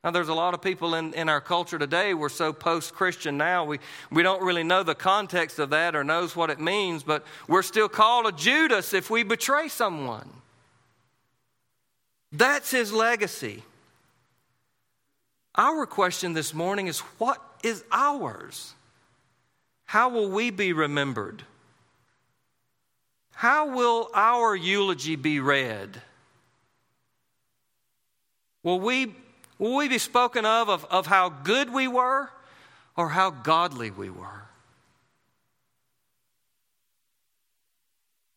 Now, 0.05 0.13
there's 0.13 0.29
a 0.29 0.35
lot 0.35 0.55
of 0.55 0.63
people 0.63 0.95
in, 0.95 1.13
in 1.15 1.29
our 1.29 1.41
culture 1.41 1.77
today, 1.77 2.15
we're 2.15 2.29
so 2.29 2.53
post 2.53 2.95
Christian 2.95 3.37
now, 3.37 3.65
we, 3.65 3.81
we 4.13 4.23
don't 4.23 4.45
really 4.45 4.63
know 4.63 4.85
the 4.85 4.95
context 4.95 5.59
of 5.59 5.71
that 5.71 5.97
or 5.97 6.05
knows 6.05 6.37
what 6.37 6.51
it 6.51 6.61
means, 6.61 7.03
but 7.03 7.27
we're 7.49 7.63
still 7.63 7.89
called 7.89 8.27
a 8.27 8.33
Judas 8.33 8.95
if 8.95 9.11
we 9.11 9.25
betray 9.25 9.67
someone. 9.67 10.31
That's 12.33 12.71
his 12.71 12.93
legacy. 12.93 13.63
Our 15.55 15.87
question 15.87 16.35
this 16.35 16.53
morning 16.53 16.87
is 16.87 17.01
what 17.19 17.43
is 17.63 17.85
ours? 17.91 18.75
How 19.85 20.09
will 20.09 20.29
we 20.29 20.51
be 20.51 20.73
remembered? 20.73 21.43
How 23.33 23.69
will 23.69 24.11
our 24.15 24.55
eulogy 24.55 25.17
be 25.17 25.41
read? 25.41 26.03
Will 28.63 28.81
we, 28.81 29.15
will 29.59 29.77
we 29.77 29.89
be 29.89 29.99
spoken 29.99 30.45
of, 30.45 30.69
of 30.69 30.85
of 30.87 31.07
how 31.07 31.29
good 31.29 31.73
we 31.73 31.89
were 31.89 32.31
or 32.97 33.09
how 33.09 33.31
godly 33.31 33.91
we 33.91 34.11
were? 34.11 34.48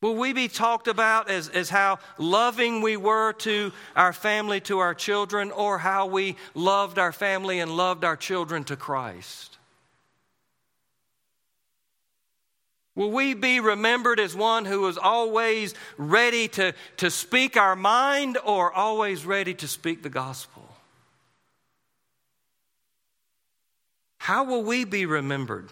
Will 0.01 0.15
we 0.15 0.33
be 0.33 0.47
talked 0.47 0.87
about 0.87 1.29
as, 1.29 1.47
as 1.47 1.69
how 1.69 1.99
loving 2.17 2.81
we 2.81 2.97
were 2.97 3.33
to 3.33 3.71
our 3.95 4.13
family, 4.13 4.59
to 4.61 4.79
our 4.79 4.95
children, 4.95 5.51
or 5.51 5.77
how 5.77 6.07
we 6.07 6.37
loved 6.55 6.97
our 6.97 7.11
family 7.11 7.59
and 7.59 7.71
loved 7.71 8.03
our 8.03 8.17
children 8.17 8.63
to 8.63 8.75
Christ? 8.75 9.59
Will 12.95 13.11
we 13.11 13.35
be 13.35 13.59
remembered 13.59 14.19
as 14.19 14.35
one 14.35 14.65
who 14.65 14.81
was 14.81 14.97
always 14.97 15.75
ready 15.97 16.47
to, 16.49 16.73
to 16.97 17.11
speak 17.11 17.55
our 17.55 17.75
mind 17.75 18.39
or 18.43 18.73
always 18.73 19.23
ready 19.23 19.53
to 19.53 19.67
speak 19.67 20.01
the 20.01 20.09
gospel? 20.09 20.67
How 24.17 24.43
will 24.43 24.63
we 24.63 24.83
be 24.83 25.05
remembered? 25.05 25.69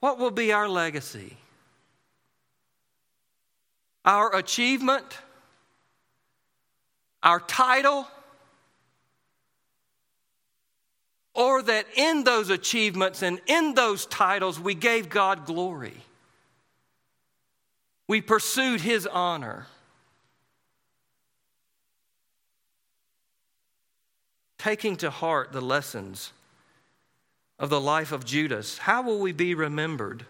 What 0.00 0.18
will 0.18 0.30
be 0.30 0.52
our 0.52 0.68
legacy? 0.68 1.36
Our 4.04 4.34
achievement, 4.36 5.04
our 7.22 7.40
title, 7.40 8.06
or 11.34 11.62
that 11.62 11.86
in 11.96 12.24
those 12.24 12.50
achievements 12.50 13.22
and 13.22 13.40
in 13.46 13.74
those 13.74 14.06
titles 14.06 14.60
we 14.60 14.74
gave 14.74 15.08
God 15.08 15.46
glory. 15.46 15.96
We 18.06 18.20
pursued 18.20 18.80
His 18.80 19.06
honor. 19.06 19.66
Taking 24.58 24.96
to 24.96 25.10
heart 25.10 25.52
the 25.52 25.60
lessons 25.60 26.32
of 27.58 27.68
the 27.68 27.80
life 27.80 28.12
of 28.12 28.24
Judas, 28.24 28.78
how 28.78 29.02
will 29.02 29.18
we 29.18 29.32
be 29.32 29.54
remembered? 29.54 30.24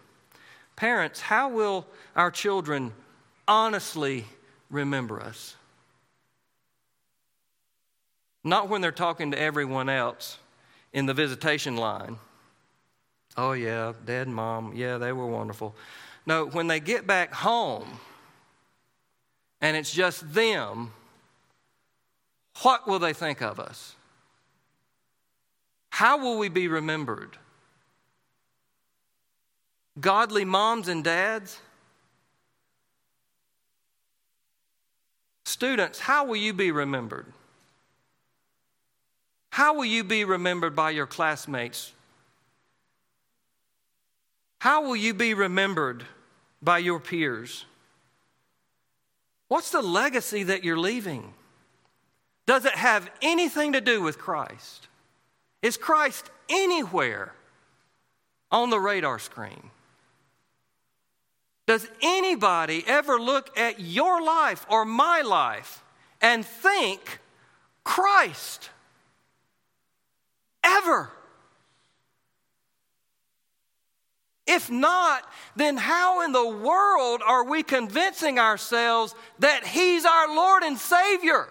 Parents, 0.75 1.21
how 1.21 1.49
will 1.49 1.85
our 2.15 2.31
children 2.31 2.91
honestly 3.47 4.25
remember 4.69 5.21
us. 5.21 5.55
Not 8.43 8.69
when 8.69 8.81
they're 8.81 8.91
talking 8.91 9.31
to 9.31 9.39
everyone 9.39 9.89
else 9.89 10.37
in 10.93 11.05
the 11.05 11.13
visitation 11.13 11.77
line. 11.77 12.17
Oh, 13.37 13.53
yeah, 13.53 13.93
dad 14.05 14.27
and 14.27 14.35
mom, 14.35 14.73
yeah, 14.75 14.97
they 14.97 15.11
were 15.11 15.27
wonderful. 15.27 15.75
No, 16.25 16.45
when 16.45 16.67
they 16.67 16.79
get 16.79 17.05
back 17.05 17.33
home 17.33 17.99
and 19.61 19.75
it's 19.75 19.91
just 19.91 20.33
them, 20.33 20.91
what 22.61 22.87
will 22.87 22.99
they 22.99 23.13
think 23.13 23.41
of 23.41 23.59
us? 23.59 23.95
How 25.89 26.17
will 26.17 26.37
we 26.37 26.49
be 26.49 26.67
remembered? 26.67 27.37
Godly 29.99 30.45
moms 30.45 30.87
and 30.87 31.03
dads? 31.03 31.59
Students, 35.45 35.99
how 35.99 36.25
will 36.25 36.35
you 36.35 36.53
be 36.53 36.71
remembered? 36.71 37.27
How 39.51 39.75
will 39.75 39.85
you 39.85 40.03
be 40.03 40.25
remembered 40.25 40.75
by 40.75 40.89
your 40.89 41.05
classmates? 41.05 41.93
How 44.59 44.81
will 44.81 44.95
you 44.95 45.13
be 45.13 45.33
remembered 45.33 46.03
by 46.61 46.79
your 46.79 46.99
peers? 46.99 47.65
What's 49.47 49.69
the 49.69 49.83
legacy 49.83 50.43
that 50.43 50.63
you're 50.63 50.79
leaving? 50.79 51.33
Does 52.47 52.65
it 52.65 52.73
have 52.73 53.09
anything 53.21 53.73
to 53.73 53.81
do 53.81 54.01
with 54.01 54.17
Christ? 54.17 54.87
Is 55.61 55.77
Christ 55.77 56.29
anywhere 56.49 57.33
on 58.51 58.71
the 58.71 58.79
radar 58.79 59.19
screen? 59.19 59.69
Does 61.67 61.87
anybody 62.01 62.83
ever 62.85 63.19
look 63.19 63.57
at 63.57 63.79
your 63.79 64.21
life 64.21 64.65
or 64.69 64.85
my 64.85 65.21
life 65.21 65.83
and 66.21 66.45
think 66.45 67.19
Christ? 67.83 68.69
Ever? 70.63 71.11
If 74.47 74.69
not, 74.69 75.27
then 75.55 75.75
how 75.75 76.23
in 76.23 76.31
the 76.31 76.47
world 76.47 77.21
are 77.25 77.43
we 77.43 77.63
convincing 77.63 78.37
ourselves 78.37 79.15
that 79.39 79.65
He's 79.65 80.05
our 80.05 80.35
Lord 80.35 80.61
and 80.61 80.77
Savior? 80.77 81.47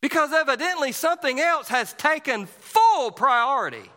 Because 0.00 0.32
evidently 0.32 0.92
something 0.92 1.38
else 1.38 1.68
has 1.68 1.92
taken 1.94 2.46
full 2.46 3.10
priority. 3.10 3.90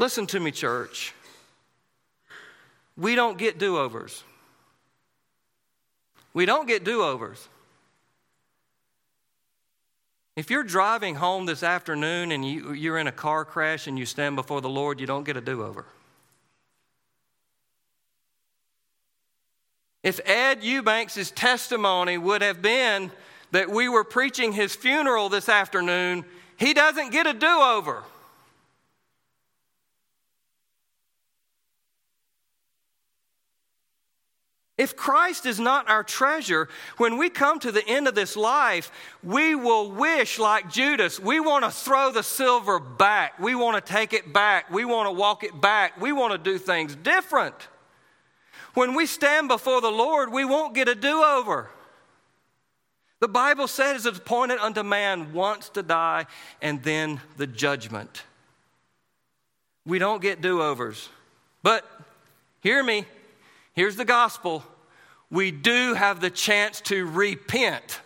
Listen 0.00 0.26
to 0.28 0.40
me, 0.40 0.50
church. 0.50 1.12
We 2.96 3.14
don't 3.14 3.36
get 3.36 3.58
do 3.58 3.76
overs. 3.76 4.24
We 6.32 6.46
don't 6.46 6.66
get 6.66 6.84
do 6.84 7.02
overs. 7.02 7.46
If 10.36 10.48
you're 10.48 10.64
driving 10.64 11.16
home 11.16 11.44
this 11.44 11.62
afternoon 11.62 12.32
and 12.32 12.48
you, 12.48 12.72
you're 12.72 12.96
in 12.96 13.08
a 13.08 13.12
car 13.12 13.44
crash 13.44 13.86
and 13.86 13.98
you 13.98 14.06
stand 14.06 14.36
before 14.36 14.62
the 14.62 14.70
Lord, 14.70 15.00
you 15.00 15.06
don't 15.06 15.24
get 15.24 15.36
a 15.36 15.40
do 15.42 15.62
over. 15.62 15.84
If 20.02 20.18
Ed 20.24 20.64
Eubanks' 20.64 21.30
testimony 21.30 22.16
would 22.16 22.40
have 22.40 22.62
been 22.62 23.10
that 23.50 23.68
we 23.68 23.86
were 23.86 24.04
preaching 24.04 24.54
his 24.54 24.74
funeral 24.74 25.28
this 25.28 25.50
afternoon, 25.50 26.24
he 26.56 26.72
doesn't 26.72 27.12
get 27.12 27.26
a 27.26 27.34
do 27.34 27.46
over. 27.46 28.02
If 34.80 34.96
Christ 34.96 35.44
is 35.44 35.60
not 35.60 35.90
our 35.90 36.02
treasure, 36.02 36.66
when 36.96 37.18
we 37.18 37.28
come 37.28 37.58
to 37.58 37.70
the 37.70 37.86
end 37.86 38.08
of 38.08 38.14
this 38.14 38.34
life, 38.34 38.90
we 39.22 39.54
will 39.54 39.90
wish, 39.90 40.38
like 40.38 40.70
Judas, 40.70 41.20
we 41.20 41.38
want 41.38 41.66
to 41.66 41.70
throw 41.70 42.10
the 42.10 42.22
silver 42.22 42.80
back. 42.80 43.38
We 43.38 43.54
want 43.54 43.76
to 43.76 43.92
take 43.92 44.14
it 44.14 44.32
back. 44.32 44.70
We 44.70 44.86
want 44.86 45.06
to 45.06 45.12
walk 45.12 45.44
it 45.44 45.60
back. 45.60 46.00
We 46.00 46.12
want 46.12 46.32
to 46.32 46.38
do 46.38 46.56
things 46.56 46.96
different. 46.96 47.54
When 48.72 48.94
we 48.94 49.04
stand 49.04 49.48
before 49.48 49.82
the 49.82 49.90
Lord, 49.90 50.32
we 50.32 50.46
won't 50.46 50.74
get 50.74 50.88
a 50.88 50.94
do 50.94 51.22
over. 51.22 51.68
The 53.18 53.28
Bible 53.28 53.68
says 53.68 54.06
it's 54.06 54.16
appointed 54.16 54.60
unto 54.60 54.82
man 54.82 55.34
once 55.34 55.68
to 55.68 55.82
die 55.82 56.24
and 56.62 56.82
then 56.82 57.20
the 57.36 57.46
judgment. 57.46 58.22
We 59.84 59.98
don't 59.98 60.22
get 60.22 60.40
do 60.40 60.62
overs. 60.62 61.10
But 61.62 61.84
hear 62.62 62.82
me, 62.82 63.04
Here's 63.80 63.96
the 63.96 64.04
gospel 64.04 64.64
we 65.30 65.50
do 65.50 65.94
have 65.94 66.20
the 66.20 66.30
chance 66.30 66.80
to 66.82 67.06
repent. 67.06 68.00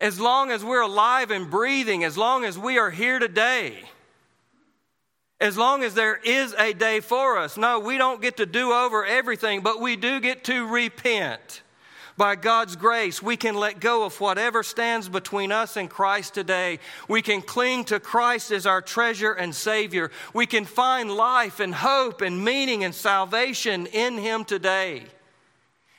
As 0.00 0.18
long 0.18 0.50
as 0.50 0.64
we're 0.64 0.82
alive 0.82 1.30
and 1.30 1.50
breathing, 1.50 2.04
as 2.04 2.16
long 2.16 2.44
as 2.44 2.58
we 2.58 2.78
are 2.78 2.90
here 2.90 3.18
today, 3.18 3.84
as 5.40 5.56
long 5.56 5.82
as 5.82 5.94
there 5.94 6.16
is 6.16 6.54
a 6.58 6.72
day 6.72 7.00
for 7.00 7.38
us. 7.38 7.56
No, 7.56 7.78
we 7.78 7.96
don't 7.96 8.20
get 8.20 8.36
to 8.38 8.46
do 8.46 8.72
over 8.72 9.04
everything, 9.04 9.62
but 9.62 9.80
we 9.80 9.96
do 9.96 10.20
get 10.20 10.44
to 10.44 10.66
repent. 10.66 11.62
By 12.16 12.36
God's 12.36 12.76
grace, 12.76 13.22
we 13.22 13.38
can 13.38 13.54
let 13.54 13.80
go 13.80 14.04
of 14.04 14.20
whatever 14.20 14.62
stands 14.62 15.08
between 15.08 15.50
us 15.50 15.78
and 15.78 15.88
Christ 15.88 16.34
today. 16.34 16.78
We 17.08 17.22
can 17.22 17.40
cling 17.40 17.84
to 17.84 17.98
Christ 17.98 18.50
as 18.50 18.66
our 18.66 18.82
treasure 18.82 19.32
and 19.32 19.54
Savior. 19.54 20.10
We 20.34 20.44
can 20.44 20.66
find 20.66 21.10
life 21.10 21.60
and 21.60 21.74
hope 21.74 22.20
and 22.20 22.44
meaning 22.44 22.84
and 22.84 22.94
salvation 22.94 23.86
in 23.86 24.18
Him 24.18 24.44
today. 24.44 25.04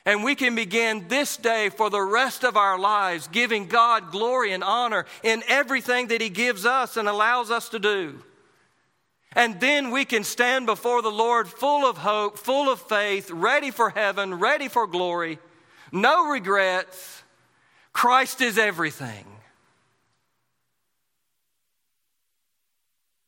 And 0.04 0.24
we 0.24 0.34
can 0.34 0.54
begin 0.54 1.06
this 1.08 1.36
day 1.36 1.68
for 1.68 1.88
the 1.88 2.02
rest 2.02 2.44
of 2.44 2.56
our 2.56 2.78
lives 2.78 3.28
giving 3.28 3.66
God 3.66 4.10
glory 4.10 4.52
and 4.52 4.64
honor 4.64 5.06
in 5.22 5.42
everything 5.46 6.08
that 6.08 6.20
He 6.20 6.28
gives 6.28 6.66
us 6.66 6.96
and 6.96 7.08
allows 7.08 7.50
us 7.50 7.68
to 7.70 7.78
do. 7.78 8.22
And 9.34 9.60
then 9.60 9.90
we 9.90 10.04
can 10.04 10.24
stand 10.24 10.66
before 10.66 11.02
the 11.02 11.10
Lord 11.10 11.48
full 11.48 11.88
of 11.88 11.98
hope, 11.98 12.36
full 12.36 12.70
of 12.70 12.80
faith, 12.80 13.30
ready 13.30 13.70
for 13.70 13.90
heaven, 13.90 14.34
ready 14.34 14.68
for 14.68 14.86
glory 14.86 15.38
no 15.92 16.30
regrets. 16.30 17.22
Christ 17.92 18.40
is 18.40 18.56
everything. 18.56 19.26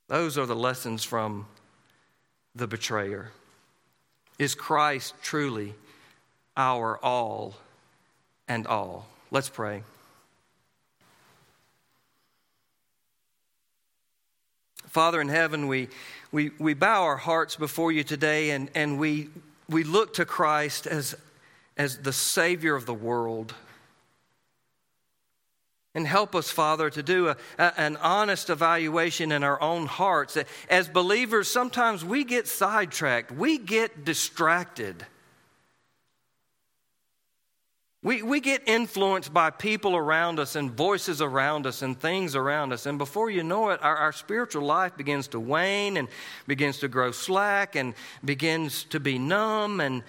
Those 0.09 0.39
are 0.39 0.47
the 0.47 0.57
lessons 0.57 1.05
from 1.05 1.47
the 2.55 2.67
betrayer. 2.67 3.31
Is 4.39 4.55
Christ 4.55 5.15
truly 5.23 5.75
our 6.57 6.99
all 7.03 7.55
and 8.49 8.67
all? 8.67 9.07
Let's 9.31 9.49
pray. 9.49 9.83
Father 14.89 15.21
in 15.21 15.29
heaven, 15.29 15.67
we, 15.67 15.89
we, 16.31 16.51
we 16.59 16.75
bow 16.75 17.03
our 17.03 17.17
hearts 17.17 17.57
before 17.57 17.91
you 17.91 18.05
today 18.05 18.51
and, 18.51 18.71
and 18.75 18.99
we, 18.99 19.29
we 19.69 19.83
look 19.83 20.15
to 20.15 20.25
Christ 20.25 20.87
as 20.87 21.17
as 21.77 21.99
the 21.99 22.13
Savior 22.13 22.75
of 22.75 22.87
the 22.87 22.95
world. 22.95 23.55
And 25.97 26.07
help 26.07 26.35
us, 26.35 26.51
Father, 26.51 26.91
to 26.91 27.03
do 27.03 27.29
a, 27.29 27.37
a, 27.57 27.81
an 27.81 27.97
honest 27.99 28.51
evaluation 28.51 29.31
in 29.31 29.45
our 29.45 29.61
own 29.63 29.87
hearts. 29.87 30.37
As 30.69 30.89
believers, 30.89 31.49
sometimes 31.49 32.05
we 32.05 32.25
get 32.25 32.49
sidetracked, 32.49 33.31
we 33.31 33.59
get 33.59 34.05
distracted. 34.05 35.07
We, 38.05 38.23
we 38.23 38.41
get 38.41 38.69
influenced 38.69 39.33
by 39.33 39.49
people 39.49 39.97
around 39.97 40.39
us 40.39 40.57
and 40.57 40.71
voices 40.71 41.23
around 41.23 41.67
us 41.67 41.81
and 41.81 41.99
things 41.99 42.37
around 42.37 42.75
us. 42.75 42.85
And 42.85 42.99
before 42.99 43.31
you 43.31 43.43
know 43.43 43.71
it, 43.71 43.83
our, 43.83 43.97
our 43.97 44.13
spiritual 44.13 44.63
life 44.63 44.95
begins 44.95 45.27
to 45.29 45.41
wane 45.41 45.97
and 45.97 46.09
begins 46.47 46.81
to 46.81 46.89
grow 46.89 47.13
slack 47.13 47.77
and 47.77 47.95
begins 48.23 48.85
to 48.85 49.01
be 49.01 49.19
numb. 49.19 49.81
And, 49.81 50.03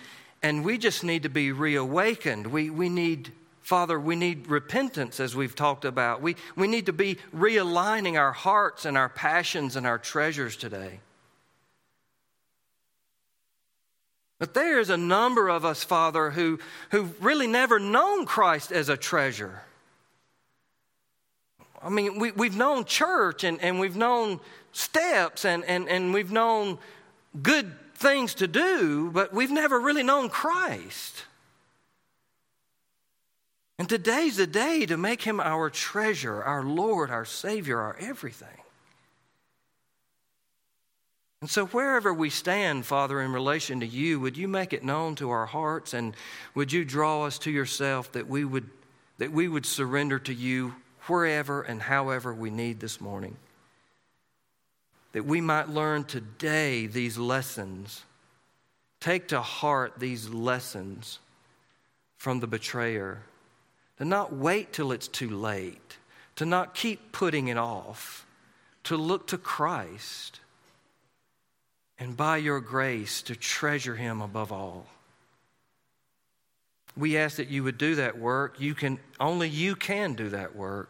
and 0.43 0.65
we 0.65 0.77
just 0.77 1.05
need 1.05 1.23
to 1.23 1.29
be 1.29 1.53
reawakened. 1.53 2.47
We, 2.47 2.69
we 2.69 2.89
need, 2.89 3.31
Father, 3.61 3.97
we 3.97 4.17
need 4.17 4.49
repentance, 4.49 5.21
as 5.21 5.33
we've 5.33 5.55
talked 5.55 5.85
about. 5.85 6.21
We, 6.21 6.35
we 6.57 6.67
need 6.67 6.87
to 6.87 6.93
be 6.93 7.15
realigning 7.33 8.19
our 8.19 8.33
hearts 8.33 8.83
and 8.83 8.97
our 8.97 9.07
passions 9.07 9.77
and 9.77 9.87
our 9.87 9.99
treasures 9.99 10.57
today. 10.57 10.99
But 14.37 14.53
there's 14.53 14.89
a 14.89 14.97
number 14.97 15.49
of 15.49 15.63
us, 15.63 15.83
Father, 15.83 16.29
who, 16.31 16.59
who've 16.91 17.23
really 17.23 17.47
never 17.47 17.79
known 17.79 18.25
Christ 18.25 18.71
as 18.71 18.89
a 18.89 18.97
treasure. 18.97 19.61
I 21.81 21.89
mean, 21.89 22.19
we, 22.19 22.31
we've 22.31 22.57
known 22.57 22.85
church 22.85 23.43
and, 23.43 23.61
and 23.61 23.79
we've 23.79 23.95
known 23.95 24.39
steps 24.71 25.45
and, 25.45 25.63
and, 25.65 25.87
and 25.87 26.13
we've 26.13 26.31
known 26.31 26.79
good 27.41 27.71
things 27.95 28.35
to 28.35 28.47
do, 28.47 29.09
but 29.11 29.33
we've 29.33 29.51
never 29.51 29.79
really 29.79 30.03
known 30.03 30.29
Christ. 30.29 31.23
And 33.77 33.87
today's 33.87 34.37
the 34.37 34.47
day 34.47 34.85
to 34.85 34.97
make 34.97 35.21
him 35.21 35.39
our 35.39 35.69
treasure, 35.69 36.43
our 36.43 36.63
Lord, 36.63 37.09
our 37.09 37.25
Savior, 37.25 37.79
our 37.79 37.95
everything. 37.99 38.47
And 41.45 41.49
so, 41.51 41.67
wherever 41.67 42.11
we 42.11 42.31
stand, 42.31 42.87
Father, 42.87 43.21
in 43.21 43.31
relation 43.31 43.79
to 43.81 43.85
you, 43.85 44.19
would 44.19 44.35
you 44.35 44.47
make 44.47 44.73
it 44.73 44.83
known 44.83 45.13
to 45.17 45.29
our 45.29 45.45
hearts 45.45 45.93
and 45.93 46.15
would 46.55 46.71
you 46.71 46.83
draw 46.83 47.25
us 47.25 47.37
to 47.37 47.51
yourself 47.51 48.11
that 48.13 48.27
we 48.27 48.43
would, 48.43 48.67
that 49.19 49.31
we 49.31 49.47
would 49.47 49.67
surrender 49.67 50.17
to 50.17 50.33
you 50.33 50.73
wherever 51.03 51.61
and 51.61 51.83
however 51.83 52.33
we 52.33 52.49
need 52.49 52.79
this 52.79 52.99
morning? 52.99 53.37
that 55.11 55.23
we 55.23 55.39
might 55.39 55.69
learn 55.69 56.03
today 56.03 56.87
these 56.87 57.15
lessons. 57.15 58.03
Take 58.99 59.27
to 59.27 59.39
heart 59.39 59.93
these 59.99 60.27
lessons 60.27 61.19
from 62.17 62.39
the 62.39 62.47
betrayer. 62.47 63.21
To 63.99 64.05
not 64.05 64.33
wait 64.33 64.73
till 64.73 64.91
it's 64.91 65.07
too 65.07 65.29
late, 65.29 65.97
to 66.37 66.45
not 66.47 66.73
keep 66.73 67.11
putting 67.11 67.49
it 67.49 67.57
off, 67.57 68.25
to 68.85 68.97
look 68.97 69.27
to 69.27 69.37
Christ, 69.37 70.39
and 71.99 72.17
by 72.17 72.37
your 72.37 72.59
grace 72.59 73.21
to 73.23 73.35
treasure 73.35 73.95
him 73.95 74.21
above 74.21 74.51
all. 74.51 74.87
We 76.97 77.17
ask 77.17 77.37
that 77.37 77.49
you 77.49 77.63
would 77.63 77.77
do 77.77 77.95
that 77.95 78.17
work. 78.17 78.59
You 78.59 78.73
can 78.73 78.99
only 79.19 79.49
you 79.49 79.75
can 79.75 80.13
do 80.13 80.29
that 80.29 80.55
work 80.55 80.89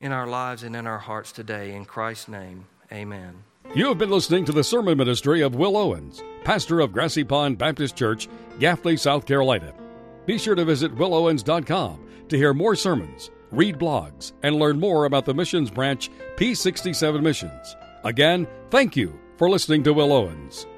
in 0.00 0.10
our 0.10 0.26
lives 0.26 0.64
and 0.64 0.74
in 0.74 0.86
our 0.86 0.98
hearts 0.98 1.30
today 1.30 1.74
in 1.74 1.84
Christ's 1.84 2.28
name. 2.28 2.66
Amen. 2.90 3.44
You 3.74 3.86
have 3.88 3.98
been 3.98 4.10
listening 4.10 4.44
to 4.46 4.52
the 4.52 4.64
sermon 4.64 4.98
ministry 4.98 5.40
of 5.40 5.54
Will 5.54 5.76
Owens, 5.76 6.22
pastor 6.44 6.80
of 6.80 6.92
Grassy 6.92 7.24
Pond 7.24 7.56
Baptist 7.56 7.96
Church, 7.96 8.28
Gaffney, 8.58 8.96
South 8.96 9.24
Carolina. 9.24 9.72
Be 10.26 10.36
sure 10.36 10.54
to 10.54 10.64
visit 10.64 10.94
willowens.com 10.94 12.06
to 12.28 12.36
hear 12.36 12.52
more 12.52 12.76
sermons, 12.76 13.30
read 13.50 13.78
blogs, 13.78 14.32
and 14.42 14.56
learn 14.56 14.78
more 14.78 15.04
about 15.04 15.24
the 15.24 15.34
missions 15.34 15.70
branch 15.70 16.10
P67 16.36 17.22
Missions. 17.22 17.76
Again, 18.04 18.46
thank 18.70 18.96
you 18.96 19.18
for 19.42 19.50
listening 19.50 19.82
to 19.82 19.92
Will 19.92 20.12
Owens. 20.12 20.68